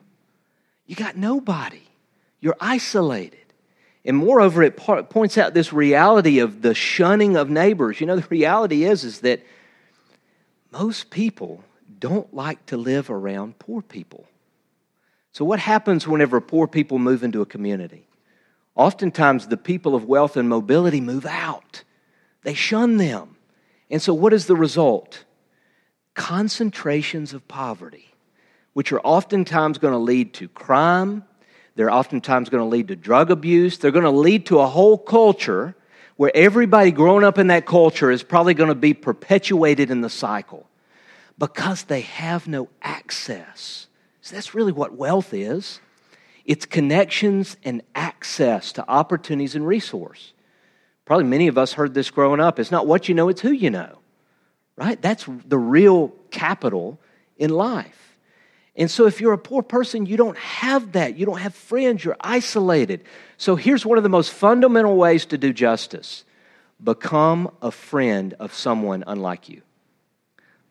You 0.87 0.97
got 0.97 1.17
nobody. 1.17 1.83
You're 2.41 2.57
isolated. 2.59 3.39
And 4.05 4.17
moreover, 4.17 4.63
it 4.63 4.77
points 4.77 5.37
out 5.37 5.53
this 5.53 5.73
reality 5.73 6.39
of 6.39 6.63
the 6.63 6.75
shunning 6.75 7.37
of 7.37 7.51
neighbors. 7.51 8.01
You 8.01 8.07
know, 8.07 8.17
the 8.17 8.27
reality 8.29 8.85
is, 8.85 9.05
is 9.05 9.21
that 9.21 9.41
most 10.73 11.11
people 11.11 11.63
don't 11.99 12.33
like 12.33 12.65
to 12.67 12.77
live 12.77 13.11
around 13.11 13.59
poor 13.59 13.83
people. 13.83 14.25
So, 15.33 15.45
what 15.45 15.59
happens 15.59 16.09
whenever 16.09 16.41
poor 16.41 16.67
people 16.67 16.99
move 16.99 17.23
into 17.23 17.43
a 17.43 17.47
community? 17.47 18.07
Oftentimes, 18.75 19.49
the 19.49 19.57
people 19.57 19.95
of 19.95 20.05
wealth 20.05 20.37
and 20.37 20.49
mobility 20.49 21.01
move 21.01 21.27
out, 21.27 21.85
they 22.43 22.55
shun 22.55 22.97
them. 22.97 23.37
And 23.91 24.01
so, 24.01 24.15
what 24.15 24.33
is 24.33 24.47
the 24.47 24.57
result? 24.57 25.25
Concentrations 26.15 27.35
of 27.35 27.47
poverty, 27.49 28.15
which 28.73 28.93
are 28.93 29.01
oftentimes 29.01 29.79
going 29.79 29.93
to 29.93 29.99
lead 29.99 30.33
to 30.35 30.49
crime, 30.49 31.25
they're 31.81 31.91
oftentimes 31.91 32.51
going 32.51 32.63
to 32.63 32.69
lead 32.69 32.89
to 32.89 32.95
drug 32.95 33.31
abuse, 33.31 33.79
they're 33.79 33.91
going 33.91 34.05
to 34.05 34.11
lead 34.11 34.45
to 34.45 34.59
a 34.59 34.67
whole 34.67 34.99
culture 34.99 35.75
where 36.17 36.31
everybody 36.35 36.91
growing 36.91 37.25
up 37.25 37.39
in 37.39 37.47
that 37.47 37.65
culture 37.65 38.11
is 38.11 38.23
probably 38.23 38.53
going 38.53 38.69
to 38.69 38.75
be 38.75 38.93
perpetuated 38.93 39.91
in 39.91 40.03
the 40.03 40.11
cycle 40.11 40.69
because 41.39 41.85
they 41.85 42.03
have 42.03 42.47
no 42.47 42.69
access 42.83 43.87
So 44.21 44.35
that's 44.35 44.55
really 44.55 44.73
what 44.73 44.93
wealth 44.95 45.33
is. 45.33 45.81
it's 46.45 46.67
connections 46.67 47.57
and 47.65 47.81
access 47.95 48.73
to 48.73 48.87
opportunities 48.87 49.55
and 49.55 49.67
resource. 49.67 50.35
Probably 51.07 51.25
many 51.25 51.49
of 51.49 51.57
us 51.57 51.73
heard 51.73 51.95
this 51.95 52.11
growing 52.11 52.41
up. 52.41 52.59
It's 52.59 52.71
not 52.71 52.87
what 52.87 53.09
you 53.09 53.15
know, 53.15 53.31
it's 53.31 53.41
who 53.41 53.53
you 53.53 53.71
know. 53.71 54.01
Right? 54.77 55.01
That's 55.01 55.25
the 55.47 55.57
real 55.57 56.09
capital 56.31 57.01
in 57.39 57.49
life. 57.49 58.10
And 58.77 58.91
so, 58.91 59.07
if 59.07 59.21
you're 59.21 59.33
a 59.33 59.39
poor 59.39 59.63
person, 59.63 60.07
you 60.07 60.17
don't 60.17 60.39
have 60.39 60.93
that. 60.93 61.17
You 61.17 61.27
don't 61.27 61.41
have 61.41 61.55
friends. 61.55 62.05
You're 62.05 62.17
isolated. 62.21 63.05
So, 63.37 63.57
here's 63.57 63.85
one 63.85 63.99
of 63.99 64.05
the 64.05 64.09
most 64.09 64.33
fundamental 64.33 64.97
ways 64.97 65.27
to 65.27 65.39
do 65.39 65.53
justice 65.53 66.25
become 66.83 67.51
a 67.61 67.71
friend 67.71 68.35
of 68.35 68.55
someone 68.55 69.05
unlike 69.07 69.49
you. 69.49 69.63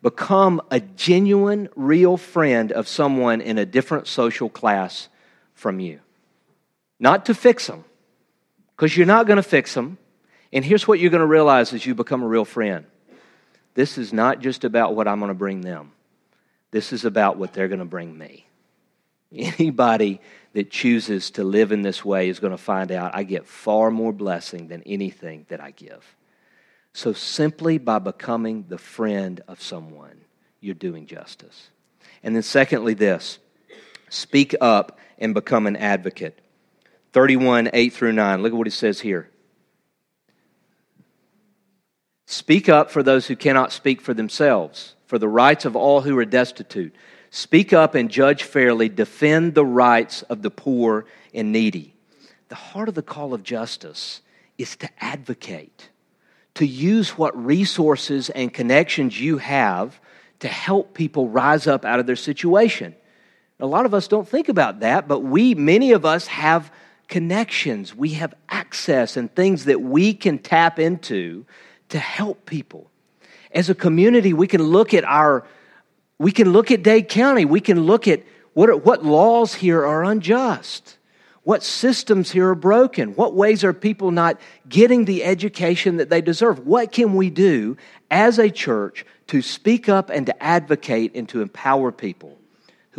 Become 0.01 0.61
a 0.71 0.79
genuine, 0.79 1.69
real 1.75 2.15
friend 2.17 2.71
of 2.71 2.87
someone 2.87 3.41
in 3.41 3.57
a 3.57 3.65
different 3.65 4.07
social 4.07 4.49
class 4.49 5.09
from 5.53 5.79
you. 5.79 5.99
Not 6.99 7.25
to 7.25 7.33
fix 7.33 7.67
them, 7.67 7.83
because 8.75 8.95
you're 8.95 9.05
not 9.05 9.27
going 9.27 9.37
to 9.37 9.43
fix 9.43 9.73
them. 9.73 9.97
And 10.51 10.65
here's 10.65 10.87
what 10.87 10.99
you're 10.99 11.11
going 11.11 11.19
to 11.19 11.27
realize 11.27 11.73
as 11.73 11.85
you 11.85 11.93
become 11.93 12.23
a 12.23 12.27
real 12.27 12.45
friend 12.45 12.85
this 13.75 13.97
is 13.97 14.11
not 14.11 14.39
just 14.39 14.63
about 14.63 14.95
what 14.95 15.07
I'm 15.07 15.19
going 15.19 15.29
to 15.29 15.35
bring 15.35 15.61
them, 15.61 15.91
this 16.71 16.93
is 16.93 17.05
about 17.05 17.37
what 17.37 17.53
they're 17.53 17.67
going 17.67 17.79
to 17.79 17.85
bring 17.85 18.17
me. 18.17 18.45
Anybody 19.31 20.21
that 20.53 20.71
chooses 20.71 21.31
to 21.31 21.43
live 21.43 21.71
in 21.71 21.81
this 21.81 22.03
way 22.03 22.29
is 22.29 22.39
going 22.39 22.51
to 22.51 22.57
find 22.57 22.91
out 22.91 23.15
I 23.15 23.23
get 23.23 23.45
far 23.45 23.91
more 23.91 24.11
blessing 24.11 24.67
than 24.67 24.81
anything 24.83 25.45
that 25.49 25.61
I 25.61 25.71
give. 25.71 26.15
So, 26.93 27.13
simply 27.13 27.77
by 27.77 27.99
becoming 27.99 28.65
the 28.67 28.79
friend 28.79 29.41
of 29.47 29.61
someone, 29.61 30.21
you're 30.59 30.73
doing 30.73 31.05
justice. 31.05 31.69
And 32.23 32.35
then, 32.35 32.43
secondly, 32.43 32.95
this 32.95 33.37
speak 34.09 34.55
up 34.59 34.97
and 35.19 35.35
become 35.35 35.67
an 35.67 35.75
advocate. 35.75 36.39
31, 37.13 37.69
8 37.73 37.93
through 37.93 38.13
9. 38.13 38.41
Look 38.41 38.53
at 38.53 38.57
what 38.57 38.67
he 38.67 38.71
says 38.71 38.99
here. 38.99 39.29
Speak 42.31 42.69
up 42.69 42.91
for 42.91 43.01
those 43.01 43.25
who 43.25 43.35
cannot 43.35 43.71
speak 43.71 44.01
for 44.01 44.13
themselves, 44.13 44.93
for 45.07 45.17
the 45.17 45.27
rights 45.27 45.65
of 45.65 45.75
all 45.75 46.01
who 46.01 46.15
are 46.19 46.25
destitute. 46.25 46.93
Speak 47.31 47.73
up 47.73 47.95
and 47.95 48.07
judge 48.07 48.43
fairly. 48.43 48.87
Defend 48.87 49.55
the 49.55 49.65
rights 49.65 50.21
of 50.21 50.43
the 50.43 50.51
poor 50.51 51.05
and 51.33 51.51
needy. 51.51 51.95
The 52.49 52.53
heart 52.53 52.87
of 52.87 52.93
the 52.93 53.01
call 53.01 53.33
of 53.33 53.41
justice 53.41 54.21
is 54.59 54.75
to 54.75 54.89
advocate, 54.99 55.89
to 56.53 56.67
use 56.67 57.17
what 57.17 57.35
resources 57.35 58.29
and 58.29 58.53
connections 58.53 59.19
you 59.19 59.39
have 59.39 59.99
to 60.41 60.47
help 60.47 60.93
people 60.93 61.29
rise 61.29 61.65
up 61.65 61.83
out 61.83 61.99
of 61.99 62.05
their 62.05 62.15
situation. 62.15 62.93
A 63.59 63.65
lot 63.65 63.87
of 63.87 63.95
us 63.95 64.07
don't 64.07 64.29
think 64.29 64.49
about 64.49 64.81
that, 64.81 65.07
but 65.07 65.21
we, 65.21 65.55
many 65.55 65.93
of 65.93 66.05
us, 66.05 66.27
have 66.27 66.71
connections. 67.07 67.95
We 67.95 68.09
have 68.13 68.35
access 68.49 69.17
and 69.17 69.33
things 69.33 69.65
that 69.65 69.81
we 69.81 70.13
can 70.13 70.37
tap 70.37 70.77
into 70.77 71.47
to 71.89 71.99
help 71.99 72.45
people. 72.45 72.89
As 73.51 73.69
a 73.69 73.75
community, 73.75 74.33
we 74.33 74.47
can 74.47 74.63
look 74.63 74.93
at 74.93 75.03
our, 75.03 75.45
we 76.17 76.31
can 76.31 76.51
look 76.51 76.71
at 76.71 76.83
Dade 76.83 77.09
County. 77.09 77.45
We 77.45 77.61
can 77.61 77.81
look 77.81 78.07
at 78.07 78.23
what, 78.53 78.85
what 78.85 79.03
laws 79.03 79.53
here 79.53 79.85
are 79.85 80.03
unjust. 80.03 80.97
What 81.43 81.63
systems 81.63 82.31
here 82.31 82.49
are 82.49 82.55
broken? 82.55 83.15
What 83.15 83.33
ways 83.33 83.63
are 83.63 83.73
people 83.73 84.11
not 84.11 84.39
getting 84.67 85.05
the 85.05 85.23
education 85.23 85.97
that 85.97 86.09
they 86.09 86.21
deserve? 86.21 86.67
What 86.67 86.91
can 86.91 87.15
we 87.15 87.29
do 87.29 87.77
as 88.11 88.37
a 88.37 88.49
church 88.49 89.05
to 89.27 89.41
speak 89.41 89.89
up 89.89 90.09
and 90.09 90.25
to 90.25 90.43
advocate 90.43 91.13
and 91.15 91.27
to 91.29 91.41
empower 91.41 91.91
people? 91.91 92.39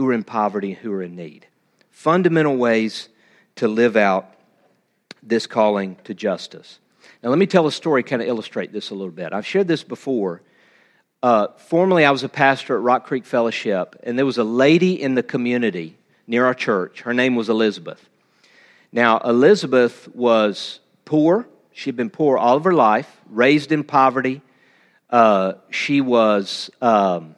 who 0.00 0.09
are 0.09 0.14
in 0.14 0.24
poverty, 0.24 0.72
and 0.72 0.79
who 0.79 0.90
are 0.92 1.03
in 1.03 1.14
need. 1.14 1.46
Fundamental 1.90 2.57
ways 2.57 3.11
to 3.57 3.68
live 3.68 3.96
out 3.96 4.33
this 5.22 5.46
calling 5.46 5.96
to 6.05 6.14
justice. 6.14 6.79
Now, 7.22 7.30
let 7.30 7.38
me 7.38 7.46
tell 7.46 7.66
a 7.66 7.72
story, 7.72 8.02
kind 8.02 8.22
of 8.22 8.28
illustrate 8.28 8.72
this 8.72 8.90
a 8.90 8.94
little 8.94 9.12
bit. 9.12 9.33
I've 9.33 9.46
shared 9.46 9.68
this 9.68 9.83
before. 9.83 10.40
Uh, 11.22 11.48
formerly, 11.59 12.06
I 12.06 12.11
was 12.11 12.24
a 12.24 12.30
pastor 12.30 12.76
at 12.76 12.83
Rock 12.83 13.06
Creek 13.06 13.26
Fellowship, 13.26 13.94
and 14.02 14.18
there 14.18 14.24
was 14.24 14.38
a 14.38 14.44
lady 14.44 15.00
in 15.00 15.14
the 15.14 15.22
community 15.22 15.98
near 16.26 16.46
our 16.46 16.54
church. 16.54 17.02
Her 17.02 17.12
name 17.12 17.37
was 17.37 17.50
Elizabeth. 17.50 18.09
Now, 18.90 19.18
Elizabeth 19.18 20.09
was 20.14 20.80
poor. 21.04 21.46
She'd 21.72 21.96
been 21.96 22.09
poor 22.09 22.38
all 22.38 22.56
of 22.56 22.64
her 22.64 22.72
life, 22.72 23.20
raised 23.28 23.70
in 23.70 23.85
poverty. 23.85 24.40
Uh, 25.11 25.54
she 25.70 26.00
was 26.00 26.70
um, 26.80 27.35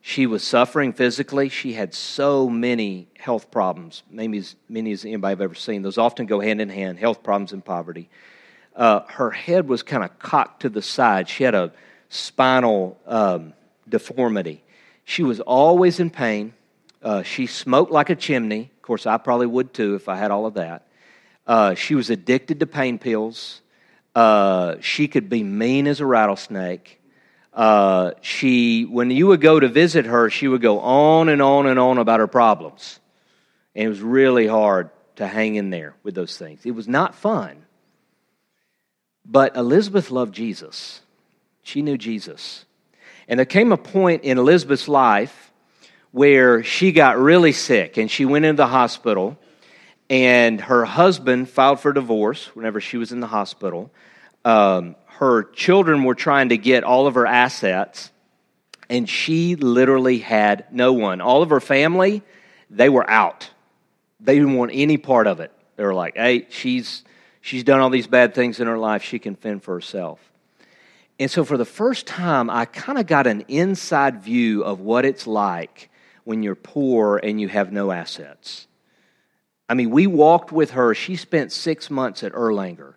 she 0.00 0.26
was 0.26 0.42
suffering 0.42 0.92
physically. 0.92 1.48
She 1.48 1.72
had 1.72 1.94
so 1.94 2.48
many 2.48 3.08
health 3.18 3.50
problems, 3.50 4.02
maybe 4.10 4.38
as 4.38 4.56
many 4.68 4.92
as 4.92 5.04
anybody 5.04 5.32
I've 5.32 5.40
ever 5.40 5.54
seen. 5.54 5.82
Those 5.82 5.96
often 5.96 6.26
go 6.26 6.40
hand 6.40 6.60
in 6.60 6.68
hand 6.68 6.98
health 6.98 7.22
problems 7.22 7.52
and 7.52 7.64
poverty. 7.64 8.10
Uh, 8.74 9.00
her 9.08 9.30
head 9.30 9.68
was 9.68 9.82
kind 9.82 10.02
of 10.02 10.18
cocked 10.18 10.62
to 10.62 10.68
the 10.68 10.82
side. 10.82 11.28
She 11.28 11.44
had 11.44 11.54
a 11.54 11.72
spinal 12.08 12.98
um, 13.06 13.52
deformity. 13.88 14.62
She 15.04 15.22
was 15.22 15.40
always 15.40 16.00
in 16.00 16.10
pain. 16.10 16.54
Uh, 17.02 17.22
she 17.22 17.46
smoked 17.46 17.92
like 17.92 18.10
a 18.10 18.16
chimney. 18.16 18.70
Of 18.76 18.82
course, 18.82 19.06
I 19.06 19.18
probably 19.18 19.46
would 19.46 19.74
too 19.74 19.94
if 19.94 20.08
I 20.08 20.16
had 20.16 20.30
all 20.30 20.46
of 20.46 20.54
that. 20.54 20.86
Uh, 21.46 21.74
she 21.74 21.94
was 21.94 22.10
addicted 22.10 22.60
to 22.60 22.66
pain 22.66 22.98
pills. 22.98 23.60
Uh, 24.14 24.76
she 24.80 25.08
could 25.08 25.28
be 25.28 25.42
mean 25.42 25.86
as 25.86 26.00
a 26.00 26.06
rattlesnake 26.06 27.00
uh, 27.52 28.12
she, 28.22 28.84
when 28.84 29.10
you 29.10 29.26
would 29.28 29.40
go 29.40 29.60
to 29.60 29.68
visit 29.68 30.06
her, 30.06 30.30
she 30.30 30.48
would 30.48 30.62
go 30.62 30.80
on 30.80 31.28
and 31.28 31.42
on 31.42 31.66
and 31.66 31.78
on 31.78 31.98
about 31.98 32.20
her 32.20 32.26
problems. 32.26 32.98
And 33.74 33.86
it 33.86 33.88
was 33.88 34.00
really 34.00 34.46
hard 34.46 34.90
to 35.16 35.26
hang 35.26 35.56
in 35.56 35.70
there 35.70 35.94
with 36.02 36.14
those 36.14 36.36
things. 36.36 36.64
It 36.64 36.70
was 36.70 36.88
not 36.88 37.14
fun. 37.14 37.61
But 39.24 39.56
Elizabeth 39.56 40.10
loved 40.10 40.34
Jesus. 40.34 41.00
She 41.62 41.82
knew 41.82 41.96
Jesus. 41.96 42.64
And 43.28 43.38
there 43.38 43.46
came 43.46 43.72
a 43.72 43.76
point 43.76 44.24
in 44.24 44.38
Elizabeth's 44.38 44.88
life 44.88 45.52
where 46.10 46.62
she 46.62 46.92
got 46.92 47.18
really 47.18 47.52
sick 47.52 47.96
and 47.96 48.10
she 48.10 48.24
went 48.24 48.44
into 48.44 48.56
the 48.62 48.66
hospital. 48.66 49.38
And 50.10 50.60
her 50.60 50.84
husband 50.84 51.48
filed 51.48 51.80
for 51.80 51.92
divorce 51.92 52.54
whenever 52.54 52.80
she 52.80 52.96
was 52.98 53.12
in 53.12 53.20
the 53.20 53.26
hospital. 53.26 53.90
Um, 54.44 54.96
her 55.22 55.44
children 55.44 56.02
were 56.04 56.16
trying 56.16 56.48
to 56.48 56.58
get 56.58 56.84
all 56.84 57.06
of 57.06 57.14
her 57.14 57.26
assets, 57.26 58.10
and 58.90 59.08
she 59.08 59.54
literally 59.54 60.18
had 60.18 60.66
no 60.72 60.92
one. 60.92 61.20
All 61.20 61.42
of 61.42 61.50
her 61.50 61.60
family, 61.60 62.22
they 62.68 62.88
were 62.88 63.08
out. 63.08 63.48
They 64.20 64.34
didn't 64.34 64.54
want 64.54 64.72
any 64.74 64.98
part 64.98 65.26
of 65.26 65.40
it. 65.40 65.52
They 65.76 65.84
were 65.84 65.94
like, 65.94 66.16
hey, 66.16 66.46
she's, 66.50 67.04
she's 67.42 67.64
done 67.64 67.80
all 67.80 67.90
these 67.90 68.06
bad 68.06 68.34
things 68.34 68.58
in 68.58 68.66
her 68.66 68.78
life. 68.78 69.02
She 69.02 69.18
can 69.18 69.34
fend 69.34 69.62
for 69.62 69.74
herself. 69.74 70.18
And 71.18 71.30
so, 71.30 71.44
for 71.44 71.58
the 71.58 71.66
first 71.66 72.06
time, 72.06 72.48
I 72.48 72.64
kind 72.64 72.98
of 72.98 73.06
got 73.06 73.26
an 73.26 73.44
inside 73.48 74.22
view 74.22 74.64
of 74.64 74.80
what 74.80 75.04
it's 75.04 75.26
like 75.26 75.90
when 76.24 76.42
you're 76.42 76.54
poor 76.54 77.18
and 77.18 77.38
you 77.38 77.48
have 77.48 77.70
no 77.70 77.90
assets. 77.90 78.66
I 79.68 79.74
mean, 79.74 79.90
we 79.90 80.06
walked 80.06 80.52
with 80.52 80.72
her. 80.72 80.94
She 80.94 81.16
spent 81.16 81.52
six 81.52 81.90
months 81.90 82.22
at 82.22 82.32
Erlanger. 82.32 82.94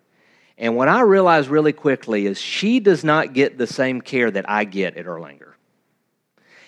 And 0.58 0.76
what 0.76 0.88
I 0.88 1.02
realized 1.02 1.48
really 1.48 1.72
quickly 1.72 2.26
is 2.26 2.40
she 2.40 2.80
does 2.80 3.04
not 3.04 3.34
get 3.34 3.58
the 3.58 3.66
same 3.66 4.00
care 4.00 4.30
that 4.30 4.48
I 4.48 4.64
get 4.64 4.96
at 4.96 5.06
Erlanger. 5.06 5.52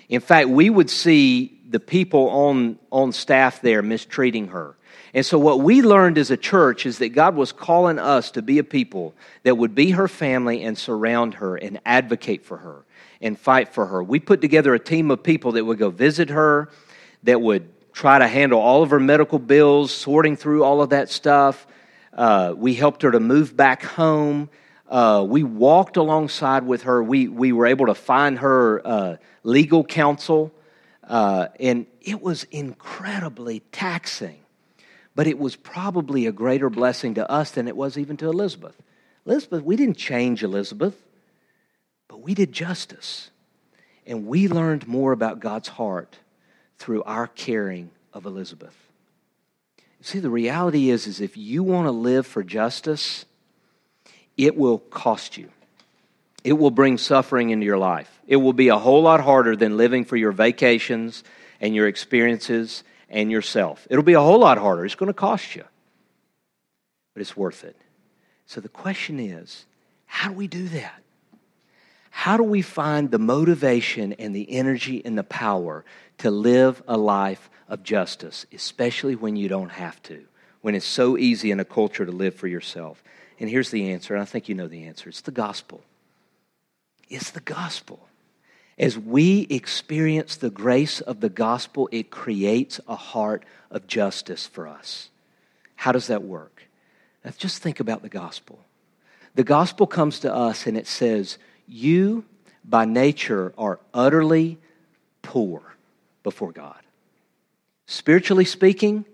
In 0.08 0.20
fact, 0.20 0.48
we 0.48 0.70
would 0.70 0.90
see 0.90 1.60
the 1.68 1.80
people 1.80 2.28
on, 2.30 2.78
on 2.90 3.12
staff 3.12 3.60
there 3.60 3.82
mistreating 3.82 4.48
her. 4.48 4.76
And 5.14 5.24
so, 5.24 5.38
what 5.38 5.60
we 5.60 5.82
learned 5.82 6.18
as 6.18 6.30
a 6.30 6.36
church 6.36 6.86
is 6.86 6.98
that 6.98 7.10
God 7.10 7.34
was 7.34 7.52
calling 7.52 7.98
us 7.98 8.30
to 8.32 8.42
be 8.42 8.58
a 8.58 8.64
people 8.64 9.14
that 9.42 9.56
would 9.56 9.74
be 9.74 9.90
her 9.90 10.08
family 10.08 10.62
and 10.62 10.76
surround 10.76 11.34
her 11.34 11.56
and 11.56 11.80
advocate 11.86 12.44
for 12.44 12.58
her 12.58 12.84
and 13.20 13.38
fight 13.38 13.72
for 13.72 13.86
her. 13.86 14.02
We 14.02 14.20
put 14.20 14.40
together 14.40 14.74
a 14.74 14.78
team 14.78 15.10
of 15.10 15.22
people 15.22 15.52
that 15.52 15.64
would 15.64 15.78
go 15.78 15.90
visit 15.90 16.30
her, 16.30 16.70
that 17.22 17.40
would 17.40 17.68
try 17.92 18.18
to 18.18 18.28
handle 18.28 18.60
all 18.60 18.82
of 18.82 18.90
her 18.90 19.00
medical 19.00 19.38
bills, 19.38 19.92
sorting 19.92 20.36
through 20.36 20.62
all 20.62 20.82
of 20.82 20.90
that 20.90 21.08
stuff, 21.08 21.66
uh, 22.18 22.52
we 22.56 22.74
helped 22.74 23.02
her 23.02 23.12
to 23.12 23.20
move 23.20 23.56
back 23.56 23.84
home. 23.84 24.50
Uh, 24.88 25.24
we 25.26 25.44
walked 25.44 25.96
alongside 25.96 26.64
with 26.64 26.82
her. 26.82 27.00
We, 27.00 27.28
we 27.28 27.52
were 27.52 27.66
able 27.66 27.86
to 27.86 27.94
find 27.94 28.40
her 28.40 28.84
uh, 28.84 29.16
legal 29.44 29.84
counsel. 29.84 30.52
Uh, 31.04 31.46
and 31.60 31.86
it 32.00 32.20
was 32.20 32.42
incredibly 32.44 33.60
taxing. 33.70 34.40
But 35.18 35.26
it 35.26 35.36
was 35.36 35.56
probably 35.56 36.26
a 36.26 36.32
greater 36.32 36.70
blessing 36.70 37.14
to 37.14 37.28
us 37.28 37.50
than 37.50 37.66
it 37.66 37.76
was 37.76 37.98
even 37.98 38.16
to 38.18 38.28
Elizabeth. 38.28 38.80
Elizabeth, 39.26 39.64
we 39.64 39.74
didn't 39.74 39.96
change 39.96 40.44
Elizabeth, 40.44 40.94
but 42.06 42.20
we 42.20 42.34
did 42.34 42.52
justice. 42.52 43.30
And 44.06 44.28
we 44.28 44.46
learned 44.46 44.86
more 44.86 45.10
about 45.10 45.40
God's 45.40 45.66
heart 45.66 46.18
through 46.78 47.02
our 47.02 47.26
caring 47.26 47.90
of 48.12 48.26
Elizabeth. 48.26 48.76
See, 50.02 50.20
the 50.20 50.30
reality 50.30 50.88
is, 50.88 51.08
is 51.08 51.20
if 51.20 51.36
you 51.36 51.64
want 51.64 51.88
to 51.88 51.90
live 51.90 52.24
for 52.24 52.44
justice, 52.44 53.24
it 54.36 54.56
will 54.56 54.78
cost 54.78 55.36
you. 55.36 55.48
It 56.44 56.52
will 56.52 56.70
bring 56.70 56.96
suffering 56.96 57.50
into 57.50 57.66
your 57.66 57.76
life. 57.76 58.20
It 58.28 58.36
will 58.36 58.52
be 58.52 58.68
a 58.68 58.78
whole 58.78 59.02
lot 59.02 59.20
harder 59.20 59.56
than 59.56 59.76
living 59.76 60.04
for 60.04 60.16
your 60.16 60.30
vacations 60.30 61.24
and 61.60 61.74
your 61.74 61.88
experiences 61.88 62.84
and 63.08 63.30
yourself. 63.30 63.86
It'll 63.90 64.04
be 64.04 64.14
a 64.14 64.20
whole 64.20 64.40
lot 64.40 64.58
harder. 64.58 64.84
It's 64.84 64.94
going 64.94 65.08
to 65.08 65.14
cost 65.14 65.56
you, 65.56 65.64
but 67.14 67.20
it's 67.20 67.36
worth 67.36 67.64
it. 67.64 67.76
So 68.46 68.60
the 68.60 68.68
question 68.68 69.20
is 69.20 69.66
how 70.06 70.30
do 70.30 70.34
we 70.34 70.46
do 70.46 70.68
that? 70.68 71.02
How 72.10 72.36
do 72.36 72.42
we 72.42 72.62
find 72.62 73.10
the 73.10 73.18
motivation 73.18 74.14
and 74.14 74.34
the 74.34 74.50
energy 74.50 75.02
and 75.04 75.16
the 75.16 75.22
power 75.22 75.84
to 76.18 76.30
live 76.30 76.82
a 76.88 76.96
life 76.96 77.48
of 77.68 77.82
justice, 77.82 78.46
especially 78.52 79.14
when 79.14 79.36
you 79.36 79.48
don't 79.48 79.70
have 79.70 80.02
to, 80.04 80.24
when 80.62 80.74
it's 80.74 80.86
so 80.86 81.16
easy 81.16 81.50
in 81.50 81.60
a 81.60 81.64
culture 81.64 82.04
to 82.04 82.10
live 82.10 82.34
for 82.34 82.48
yourself? 82.48 83.04
And 83.38 83.48
here's 83.48 83.70
the 83.70 83.92
answer, 83.92 84.14
and 84.14 84.22
I 84.22 84.24
think 84.24 84.48
you 84.48 84.54
know 84.54 84.66
the 84.66 84.86
answer 84.86 85.08
it's 85.08 85.20
the 85.20 85.30
gospel. 85.30 85.82
It's 87.08 87.30
the 87.30 87.40
gospel. 87.40 88.07
As 88.78 88.96
we 88.96 89.46
experience 89.50 90.36
the 90.36 90.50
grace 90.50 91.00
of 91.00 91.20
the 91.20 91.28
gospel, 91.28 91.88
it 91.90 92.10
creates 92.10 92.80
a 92.86 92.94
heart 92.94 93.44
of 93.70 93.88
justice 93.88 94.46
for 94.46 94.68
us. 94.68 95.10
How 95.74 95.90
does 95.90 96.06
that 96.06 96.22
work? 96.22 96.62
Now, 97.24 97.32
just 97.36 97.60
think 97.60 97.80
about 97.80 98.02
the 98.02 98.08
gospel. 98.08 98.60
The 99.34 99.42
gospel 99.44 99.86
comes 99.86 100.20
to 100.20 100.32
us 100.32 100.66
and 100.66 100.76
it 100.76 100.86
says, 100.86 101.38
you, 101.66 102.24
by 102.64 102.84
nature, 102.84 103.52
are 103.58 103.80
utterly 103.92 104.58
poor 105.22 105.62
before 106.22 106.52
God. 106.52 106.78
Spiritually 107.86 108.44
speaking, 108.44 109.04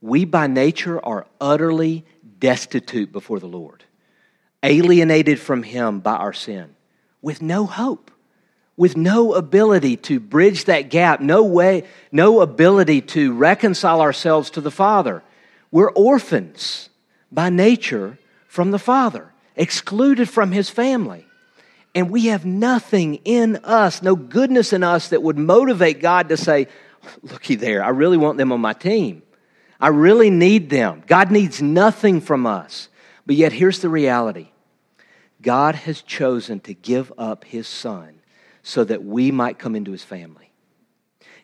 we 0.00 0.24
by 0.24 0.46
nature 0.46 1.04
are 1.04 1.26
utterly 1.40 2.04
destitute 2.38 3.10
before 3.10 3.40
the 3.40 3.48
Lord, 3.48 3.84
alienated 4.62 5.40
from 5.40 5.64
Him 5.64 6.00
by 6.00 6.16
our 6.16 6.32
sin, 6.32 6.76
with 7.20 7.42
no 7.42 7.66
hope, 7.66 8.11
with 8.76 8.96
no 8.96 9.34
ability 9.34 9.96
to 9.96 10.18
bridge 10.18 10.64
that 10.64 10.90
gap, 10.90 11.20
no 11.20 11.44
way, 11.44 11.84
no 12.10 12.40
ability 12.40 13.00
to 13.00 13.32
reconcile 13.34 14.00
ourselves 14.00 14.50
to 14.50 14.60
the 14.60 14.70
Father. 14.70 15.22
We're 15.70 15.90
orphans 15.90 16.88
by 17.30 17.50
nature 17.50 18.18
from 18.48 18.70
the 18.70 18.78
Father, 18.78 19.32
excluded 19.56 20.28
from 20.28 20.52
His 20.52 20.70
family 20.70 21.26
and 21.94 22.10
we 22.10 22.26
have 22.26 22.46
nothing 22.46 23.16
in 23.24 23.56
us, 23.56 24.02
no 24.02 24.16
goodness 24.16 24.72
in 24.72 24.82
us 24.82 25.08
that 25.08 25.22
would 25.22 25.38
motivate 25.38 26.00
God 26.00 26.28
to 26.30 26.36
say, 26.36 26.68
Looky 27.22 27.56
there, 27.56 27.82
I 27.84 27.88
really 27.88 28.16
want 28.16 28.38
them 28.38 28.52
on 28.52 28.60
my 28.60 28.72
team. 28.72 29.22
I 29.80 29.88
really 29.88 30.30
need 30.30 30.70
them. 30.70 31.02
God 31.06 31.32
needs 31.32 31.60
nothing 31.60 32.20
from 32.20 32.46
us. 32.46 32.88
But 33.26 33.34
yet, 33.34 33.52
here's 33.52 33.80
the 33.80 33.88
reality 33.88 34.50
God 35.40 35.74
has 35.74 36.00
chosen 36.00 36.60
to 36.60 36.74
give 36.74 37.12
up 37.18 37.44
his 37.44 37.66
son 37.66 38.20
so 38.62 38.84
that 38.84 39.04
we 39.04 39.30
might 39.30 39.58
come 39.58 39.74
into 39.74 39.92
his 39.92 40.04
family. 40.04 40.50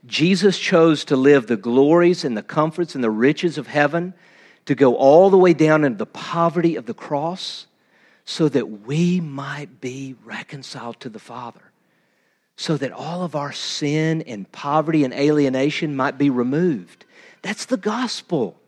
Jesus 0.06 0.58
chose 0.58 1.04
to 1.06 1.16
live 1.16 1.46
the 1.46 1.56
glories 1.56 2.24
and 2.24 2.36
the 2.36 2.42
comforts 2.42 2.94
and 2.94 3.02
the 3.02 3.10
riches 3.10 3.58
of 3.58 3.66
heaven, 3.66 4.14
to 4.66 4.74
go 4.74 4.96
all 4.96 5.30
the 5.30 5.38
way 5.38 5.54
down 5.54 5.84
into 5.84 5.96
the 5.96 6.06
poverty 6.06 6.76
of 6.76 6.86
the 6.86 6.94
cross 6.94 7.66
so 8.24 8.48
that 8.50 8.84
we 8.86 9.20
might 9.20 9.80
be 9.80 10.14
reconciled 10.22 11.00
to 11.00 11.08
the 11.08 11.18
Father, 11.18 11.72
so 12.56 12.76
that 12.76 12.92
all 12.92 13.22
of 13.22 13.34
our 13.34 13.52
sin 13.52 14.20
and 14.22 14.50
poverty 14.52 15.04
and 15.04 15.14
alienation 15.14 15.96
might 15.96 16.18
be 16.18 16.28
removed. 16.28 17.06
That's 17.40 17.64
the 17.64 17.78
gospel. 17.78 18.60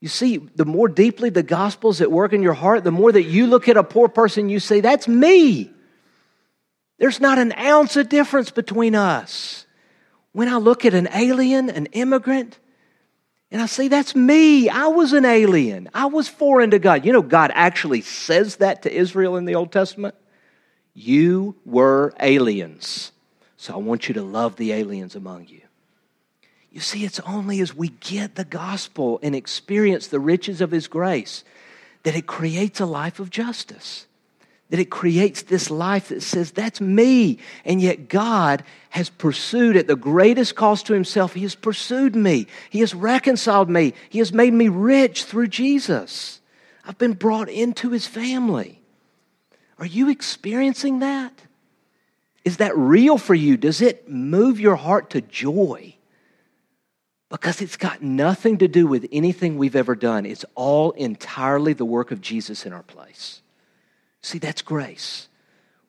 You 0.00 0.08
see, 0.08 0.36
the 0.36 0.64
more 0.64 0.88
deeply 0.88 1.30
the 1.30 1.42
gospel's 1.42 2.00
at 2.00 2.12
work 2.12 2.32
in 2.32 2.42
your 2.42 2.54
heart, 2.54 2.84
the 2.84 2.92
more 2.92 3.10
that 3.10 3.24
you 3.24 3.48
look 3.48 3.68
at 3.68 3.76
a 3.76 3.82
poor 3.82 4.08
person, 4.08 4.48
you 4.48 4.60
say, 4.60 4.80
That's 4.80 5.08
me. 5.08 5.72
There's 7.00 7.18
not 7.18 7.38
an 7.38 7.54
ounce 7.54 7.96
of 7.96 8.10
difference 8.10 8.50
between 8.50 8.94
us. 8.94 9.64
When 10.32 10.48
I 10.48 10.58
look 10.58 10.84
at 10.84 10.92
an 10.92 11.08
alien, 11.14 11.70
an 11.70 11.86
immigrant, 11.86 12.58
and 13.50 13.62
I 13.62 13.66
say, 13.66 13.88
that's 13.88 14.14
me. 14.14 14.68
I 14.68 14.88
was 14.88 15.14
an 15.14 15.24
alien. 15.24 15.88
I 15.94 16.06
was 16.06 16.28
foreign 16.28 16.70
to 16.72 16.78
God. 16.78 17.06
You 17.06 17.14
know, 17.14 17.22
God 17.22 17.52
actually 17.54 18.02
says 18.02 18.56
that 18.56 18.82
to 18.82 18.94
Israel 18.94 19.38
in 19.38 19.46
the 19.46 19.54
Old 19.54 19.72
Testament. 19.72 20.14
You 20.92 21.56
were 21.64 22.12
aliens. 22.20 23.12
So 23.56 23.72
I 23.72 23.78
want 23.78 24.06
you 24.06 24.14
to 24.14 24.22
love 24.22 24.56
the 24.56 24.72
aliens 24.72 25.16
among 25.16 25.48
you. 25.48 25.62
You 26.70 26.80
see, 26.80 27.06
it's 27.06 27.20
only 27.20 27.60
as 27.60 27.74
we 27.74 27.88
get 27.88 28.34
the 28.34 28.44
gospel 28.44 29.18
and 29.22 29.34
experience 29.34 30.06
the 30.06 30.20
riches 30.20 30.60
of 30.60 30.70
His 30.70 30.86
grace 30.86 31.44
that 32.02 32.14
it 32.14 32.26
creates 32.26 32.78
a 32.78 32.86
life 32.86 33.18
of 33.18 33.30
justice 33.30 34.06
that 34.70 34.78
it 34.78 34.90
creates 34.90 35.42
this 35.42 35.70
life 35.70 36.08
that 36.08 36.22
says, 36.22 36.52
That's 36.52 36.80
me. 36.80 37.38
And 37.64 37.80
yet 37.80 38.08
God 38.08 38.64
has 38.90 39.10
pursued 39.10 39.76
at 39.76 39.86
the 39.86 39.96
greatest 39.96 40.54
cost 40.54 40.86
to 40.86 40.94
himself. 40.94 41.34
He 41.34 41.42
has 41.42 41.54
pursued 41.54 42.16
me, 42.16 42.46
He 42.70 42.80
has 42.80 42.94
reconciled 42.94 43.68
me, 43.68 43.94
He 44.08 44.18
has 44.20 44.32
made 44.32 44.54
me 44.54 44.68
rich 44.68 45.24
through 45.24 45.48
Jesus. 45.48 46.40
I've 46.84 46.98
been 46.98 47.12
brought 47.12 47.48
into 47.48 47.90
His 47.90 48.06
family. 48.06 48.80
Are 49.78 49.86
you 49.86 50.08
experiencing 50.08 51.00
that? 51.00 51.32
Is 52.44 52.58
that 52.58 52.76
real 52.76 53.18
for 53.18 53.34
you? 53.34 53.56
Does 53.56 53.80
it 53.80 54.08
move 54.08 54.60
your 54.60 54.76
heart 54.76 55.10
to 55.10 55.20
joy? 55.20 55.94
Because 57.28 57.60
it's 57.60 57.76
got 57.76 58.02
nothing 58.02 58.58
to 58.58 58.68
do 58.68 58.86
with 58.86 59.06
anything 59.12 59.56
we've 59.56 59.76
ever 59.76 59.94
done. 59.94 60.26
It's 60.26 60.44
all 60.54 60.90
entirely 60.92 61.74
the 61.74 61.84
work 61.84 62.10
of 62.10 62.20
Jesus 62.20 62.66
in 62.66 62.72
our 62.72 62.82
place. 62.82 63.40
See, 64.22 64.38
that's 64.38 64.62
grace. 64.62 65.28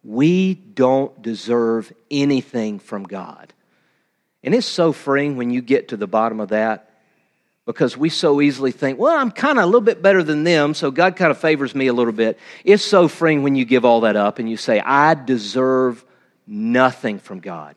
We 0.03 0.53
don't 0.55 1.21
deserve 1.21 1.93
anything 2.09 2.79
from 2.79 3.03
God. 3.03 3.53
And 4.43 4.55
it's 4.55 4.67
so 4.67 4.91
freeing 4.91 5.37
when 5.37 5.51
you 5.51 5.61
get 5.61 5.89
to 5.89 5.97
the 5.97 6.07
bottom 6.07 6.39
of 6.39 6.49
that 6.49 6.89
because 7.65 7.95
we 7.95 8.09
so 8.09 8.41
easily 8.41 8.71
think, 8.71 8.97
well, 8.97 9.15
I'm 9.15 9.31
kind 9.31 9.59
of 9.59 9.63
a 9.63 9.67
little 9.67 9.81
bit 9.81 10.01
better 10.01 10.23
than 10.23 10.43
them, 10.43 10.73
so 10.73 10.89
God 10.89 11.15
kind 11.15 11.29
of 11.29 11.37
favors 11.37 11.75
me 11.75 11.87
a 11.87 11.93
little 11.93 12.13
bit. 12.13 12.39
It's 12.63 12.83
so 12.83 13.07
freeing 13.07 13.43
when 13.43 13.55
you 13.55 13.65
give 13.65 13.85
all 13.85 14.01
that 14.01 14.15
up 14.15 14.39
and 14.39 14.49
you 14.49 14.57
say, 14.57 14.79
I 14.79 15.13
deserve 15.13 16.03
nothing 16.47 17.19
from 17.19 17.39
God. 17.39 17.75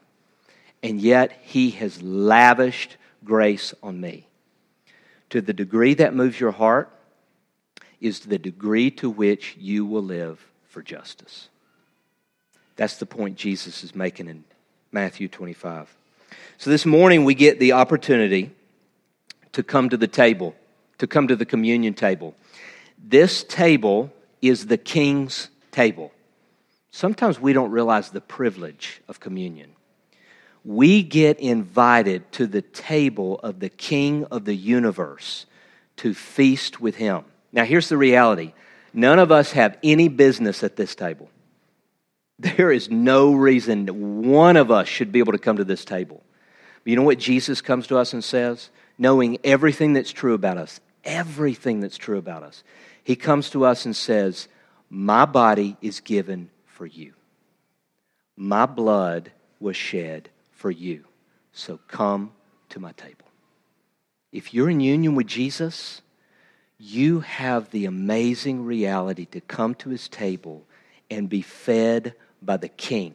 And 0.83 1.01
yet, 1.01 1.39
He 1.43 1.71
has 1.73 2.03
lavished 2.03 2.97
grace 3.25 3.75
on 3.83 4.01
me. 4.01 4.27
To 5.31 5.41
the 5.41 5.53
degree 5.53 5.95
that 5.95 6.15
moves 6.15 6.39
your 6.39 6.53
heart, 6.53 6.91
is 8.01 8.21
the 8.21 8.39
degree 8.39 8.91
to 8.93 9.11
which 9.11 9.57
you 9.59 9.85
will 9.85 10.03
live 10.03 10.45
for 10.69 10.83
justice. 10.83 11.49
That's 12.77 12.97
the 12.97 13.07
point 13.07 13.37
Jesus 13.37 13.85
is 13.85 13.95
making 13.95 14.29
in 14.29 14.45
Matthew 14.91 15.29
25. 15.29 15.95
So 16.59 16.71
this 16.71 16.87
morning 16.87 17.25
we 17.25 17.35
get 17.35 17.59
the 17.59 17.73
opportunity 17.73 18.51
to 19.53 19.63
come 19.63 19.89
to 19.89 19.97
the 19.97 20.09
table, 20.09 20.55
to 20.99 21.07
come 21.07 21.29
to 21.29 21.37
the 21.37 21.47
communion 21.47 21.95
table. 21.95 22.35
This 23.03 23.45
table 23.45 24.13
is 24.43 24.67
the 24.67 24.79
king's 24.79 25.49
table. 25.71 26.13
Sometimes 26.91 27.41
we 27.41 27.53
don't 27.53 27.71
realize 27.71 28.11
the 28.11 28.21
privilege 28.21 29.01
of 29.09 29.21
communion. 29.21 29.71
We 30.65 31.03
get 31.03 31.39
invited 31.41 32.31
to 32.33 32.47
the 32.47 32.63
table 32.63 33.39
of 33.41 33.61
the 33.61 33.69
king 33.69 34.25
of 34.27 34.45
the 34.45 34.55
universe 34.55 35.47
to 35.99 36.15
feast 36.15 36.81
with 36.81 36.97
him. 36.97 37.25
Now, 37.55 37.65
here's 37.65 37.89
the 37.89 37.97
reality 37.97 38.53
none 38.93 39.19
of 39.19 39.33
us 39.33 39.53
have 39.53 39.79
any 39.83 40.09
business 40.09 40.63
at 40.63 40.77
this 40.77 40.95
table. 40.95 41.31
There 42.39 42.73
is 42.73 42.91
no 42.91 43.33
reason 43.33 44.25
one 44.25 44.57
of 44.57 44.73
us 44.73 44.89
should 44.89 45.13
be 45.13 45.21
able 45.21 45.33
to 45.33 45.39
come 45.39 45.59
to 45.59 45.65
this 45.65 45.85
table. 45.85 46.21
But 46.83 46.91
you 46.91 46.97
know 46.97 47.05
what 47.05 47.19
Jesus 47.19 47.61
comes 47.61 47.87
to 47.87 47.97
us 47.97 48.13
and 48.13 48.23
says? 48.23 48.71
Knowing 48.99 49.39
everything 49.45 49.93
that's 49.93 50.11
true 50.11 50.35
about 50.35 50.59
us, 50.59 50.81
everything 51.05 51.79
that's 51.79 51.97
true 51.97 52.19
about 52.19 52.43
us. 52.43 52.65
He 53.05 53.15
comes 53.15 53.51
to 53.51 53.65
us 53.65 53.87
and 53.87 53.95
says, 53.95 54.49
My 54.91 55.25
body 55.25 55.77
is 55.81 56.01
given 56.01 56.51
for 56.67 56.87
you. 56.87 57.15
My 58.37 58.67
blood 58.67 59.31
was 59.61 59.77
shed 59.77 60.29
for 60.53 60.73
you. 60.73 61.05
So 61.53 61.79
come 61.87 62.33
to 62.71 62.81
my 62.81 62.93
table. 62.93 63.27
If 64.33 64.53
you're 64.53 64.71
in 64.71 64.81
union 64.81 65.15
with 65.15 65.29
Jesus, 65.29 66.03
you 66.79 67.21
have 67.21 67.71
the 67.71 67.87
amazing 67.87 68.65
reality 68.65 69.27
to 69.27 69.41
come 69.41 69.75
to 69.77 69.91
his 69.91 70.09
table 70.09 70.65
and 71.11 71.29
be 71.29 71.43
fed 71.43 72.15
by 72.43 72.57
the 72.57 72.69
king. 72.69 73.15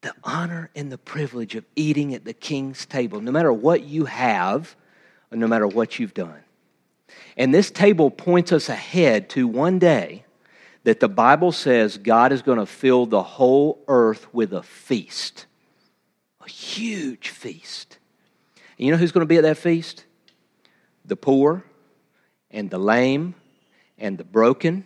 The 0.00 0.14
honor 0.22 0.70
and 0.74 0.90
the 0.90 0.98
privilege 0.98 1.54
of 1.54 1.64
eating 1.76 2.14
at 2.14 2.24
the 2.24 2.32
king's 2.32 2.86
table, 2.86 3.20
no 3.20 3.32
matter 3.32 3.52
what 3.52 3.82
you 3.82 4.04
have 4.04 4.76
no 5.30 5.46
matter 5.46 5.66
what 5.66 5.98
you've 5.98 6.14
done. 6.14 6.40
And 7.36 7.54
this 7.54 7.70
table 7.70 8.10
points 8.10 8.52
us 8.52 8.68
ahead 8.68 9.28
to 9.30 9.46
one 9.46 9.78
day 9.78 10.24
that 10.84 11.00
the 11.00 11.08
Bible 11.08 11.52
says 11.52 11.98
God 11.98 12.32
is 12.32 12.42
going 12.42 12.58
to 12.58 12.66
fill 12.66 13.06
the 13.06 13.22
whole 13.22 13.82
earth 13.88 14.32
with 14.32 14.52
a 14.52 14.62
feast, 14.62 15.46
a 16.44 16.48
huge 16.48 17.28
feast. 17.28 17.98
And 18.78 18.86
you 18.86 18.92
know 18.92 18.98
who's 18.98 19.12
going 19.12 19.22
to 19.22 19.26
be 19.26 19.36
at 19.36 19.42
that 19.42 19.58
feast? 19.58 20.04
The 21.04 21.16
poor, 21.16 21.64
and 22.50 22.70
the 22.70 22.78
lame 22.78 23.34
and 23.98 24.18
the 24.18 24.24
broken 24.24 24.84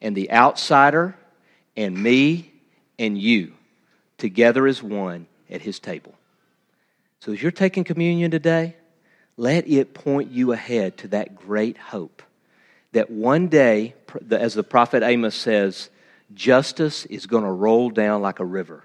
and 0.00 0.16
the 0.16 0.30
outsider 0.30 1.16
and 1.76 2.00
me 2.00 2.52
and 2.98 3.18
you 3.18 3.52
together 4.18 4.66
as 4.66 4.82
one 4.82 5.26
at 5.50 5.62
his 5.62 5.78
table. 5.78 6.14
So 7.20 7.32
as 7.32 7.42
you're 7.42 7.52
taking 7.52 7.84
communion 7.84 8.30
today, 8.30 8.76
let 9.36 9.68
it 9.68 9.94
point 9.94 10.30
you 10.30 10.52
ahead 10.52 10.98
to 10.98 11.08
that 11.08 11.36
great 11.36 11.78
hope 11.78 12.22
that 12.92 13.10
one 13.10 13.48
day, 13.48 13.94
as 14.30 14.54
the 14.54 14.62
prophet 14.62 15.02
Amos 15.02 15.34
says, 15.34 15.88
justice 16.34 17.06
is 17.06 17.26
going 17.26 17.44
to 17.44 17.50
roll 17.50 17.90
down 17.90 18.22
like 18.22 18.38
a 18.38 18.44
river, 18.44 18.84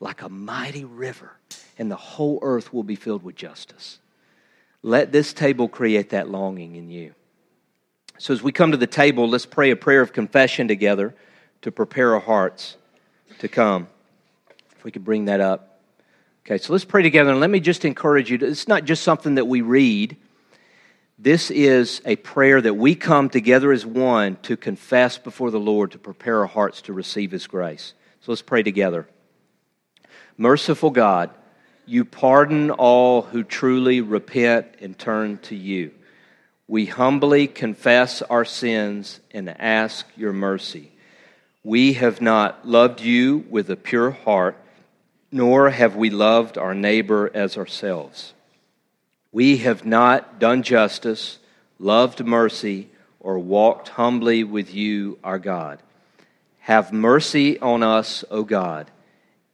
like 0.00 0.22
a 0.22 0.28
mighty 0.28 0.84
river, 0.84 1.32
and 1.78 1.90
the 1.90 1.96
whole 1.96 2.38
earth 2.42 2.72
will 2.72 2.82
be 2.82 2.96
filled 2.96 3.22
with 3.22 3.36
justice. 3.36 3.98
Let 4.82 5.12
this 5.12 5.32
table 5.32 5.68
create 5.68 6.10
that 6.10 6.28
longing 6.28 6.74
in 6.74 6.90
you. 6.90 7.14
So, 8.22 8.32
as 8.32 8.40
we 8.40 8.52
come 8.52 8.70
to 8.70 8.76
the 8.76 8.86
table, 8.86 9.28
let's 9.28 9.46
pray 9.46 9.72
a 9.72 9.76
prayer 9.76 10.00
of 10.00 10.12
confession 10.12 10.68
together 10.68 11.12
to 11.62 11.72
prepare 11.72 12.14
our 12.14 12.20
hearts 12.20 12.76
to 13.40 13.48
come. 13.48 13.88
If 14.76 14.84
we 14.84 14.92
could 14.92 15.02
bring 15.02 15.24
that 15.24 15.40
up. 15.40 15.80
Okay, 16.46 16.58
so 16.58 16.72
let's 16.72 16.84
pray 16.84 17.02
together. 17.02 17.32
And 17.32 17.40
let 17.40 17.50
me 17.50 17.58
just 17.58 17.84
encourage 17.84 18.30
you 18.30 18.38
to, 18.38 18.46
it's 18.46 18.68
not 18.68 18.84
just 18.84 19.02
something 19.02 19.34
that 19.34 19.46
we 19.46 19.60
read, 19.60 20.16
this 21.18 21.50
is 21.50 22.00
a 22.04 22.14
prayer 22.14 22.60
that 22.60 22.74
we 22.74 22.94
come 22.94 23.28
together 23.28 23.72
as 23.72 23.84
one 23.84 24.36
to 24.42 24.56
confess 24.56 25.18
before 25.18 25.50
the 25.50 25.58
Lord 25.58 25.90
to 25.90 25.98
prepare 25.98 26.42
our 26.42 26.46
hearts 26.46 26.82
to 26.82 26.92
receive 26.92 27.32
His 27.32 27.48
grace. 27.48 27.92
So 28.20 28.30
let's 28.30 28.40
pray 28.40 28.62
together. 28.62 29.08
Merciful 30.38 30.90
God, 30.90 31.30
you 31.86 32.04
pardon 32.04 32.70
all 32.70 33.22
who 33.22 33.42
truly 33.42 34.00
repent 34.00 34.76
and 34.80 34.96
turn 34.96 35.38
to 35.38 35.56
you. 35.56 35.90
We 36.68 36.86
humbly 36.86 37.48
confess 37.48 38.22
our 38.22 38.44
sins 38.44 39.20
and 39.32 39.48
ask 39.48 40.06
your 40.16 40.32
mercy. 40.32 40.90
We 41.64 41.94
have 41.94 42.20
not 42.20 42.66
loved 42.66 43.00
you 43.00 43.44
with 43.50 43.70
a 43.70 43.76
pure 43.76 44.10
heart, 44.10 44.56
nor 45.30 45.70
have 45.70 45.96
we 45.96 46.10
loved 46.10 46.58
our 46.58 46.74
neighbor 46.74 47.30
as 47.34 47.56
ourselves. 47.56 48.32
We 49.32 49.58
have 49.58 49.84
not 49.84 50.38
done 50.38 50.62
justice, 50.62 51.38
loved 51.78 52.24
mercy, 52.24 52.88
or 53.18 53.38
walked 53.38 53.88
humbly 53.88 54.44
with 54.44 54.74
you, 54.74 55.18
our 55.22 55.38
God. 55.38 55.80
Have 56.60 56.92
mercy 56.92 57.58
on 57.60 57.82
us, 57.82 58.24
O 58.30 58.44
God, 58.44 58.90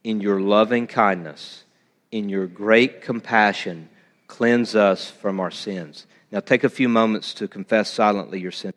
in 0.03 0.21
your 0.21 0.41
loving 0.41 0.87
kindness, 0.87 1.65
in 2.11 2.29
your 2.29 2.47
great 2.47 3.03
compassion, 3.03 3.89
cleanse 4.27 4.75
us 4.75 5.11
from 5.11 5.41
our 5.41 5.51
sins. 5.51 6.07
Now 6.31 6.41
take 6.41 6.65
a 6.65 6.69
few 6.69 6.89
moments 6.89 7.33
to 7.35 7.49
confess 7.49 7.91
silently 7.91 8.41
your 8.41 8.53
sins. 8.53 8.75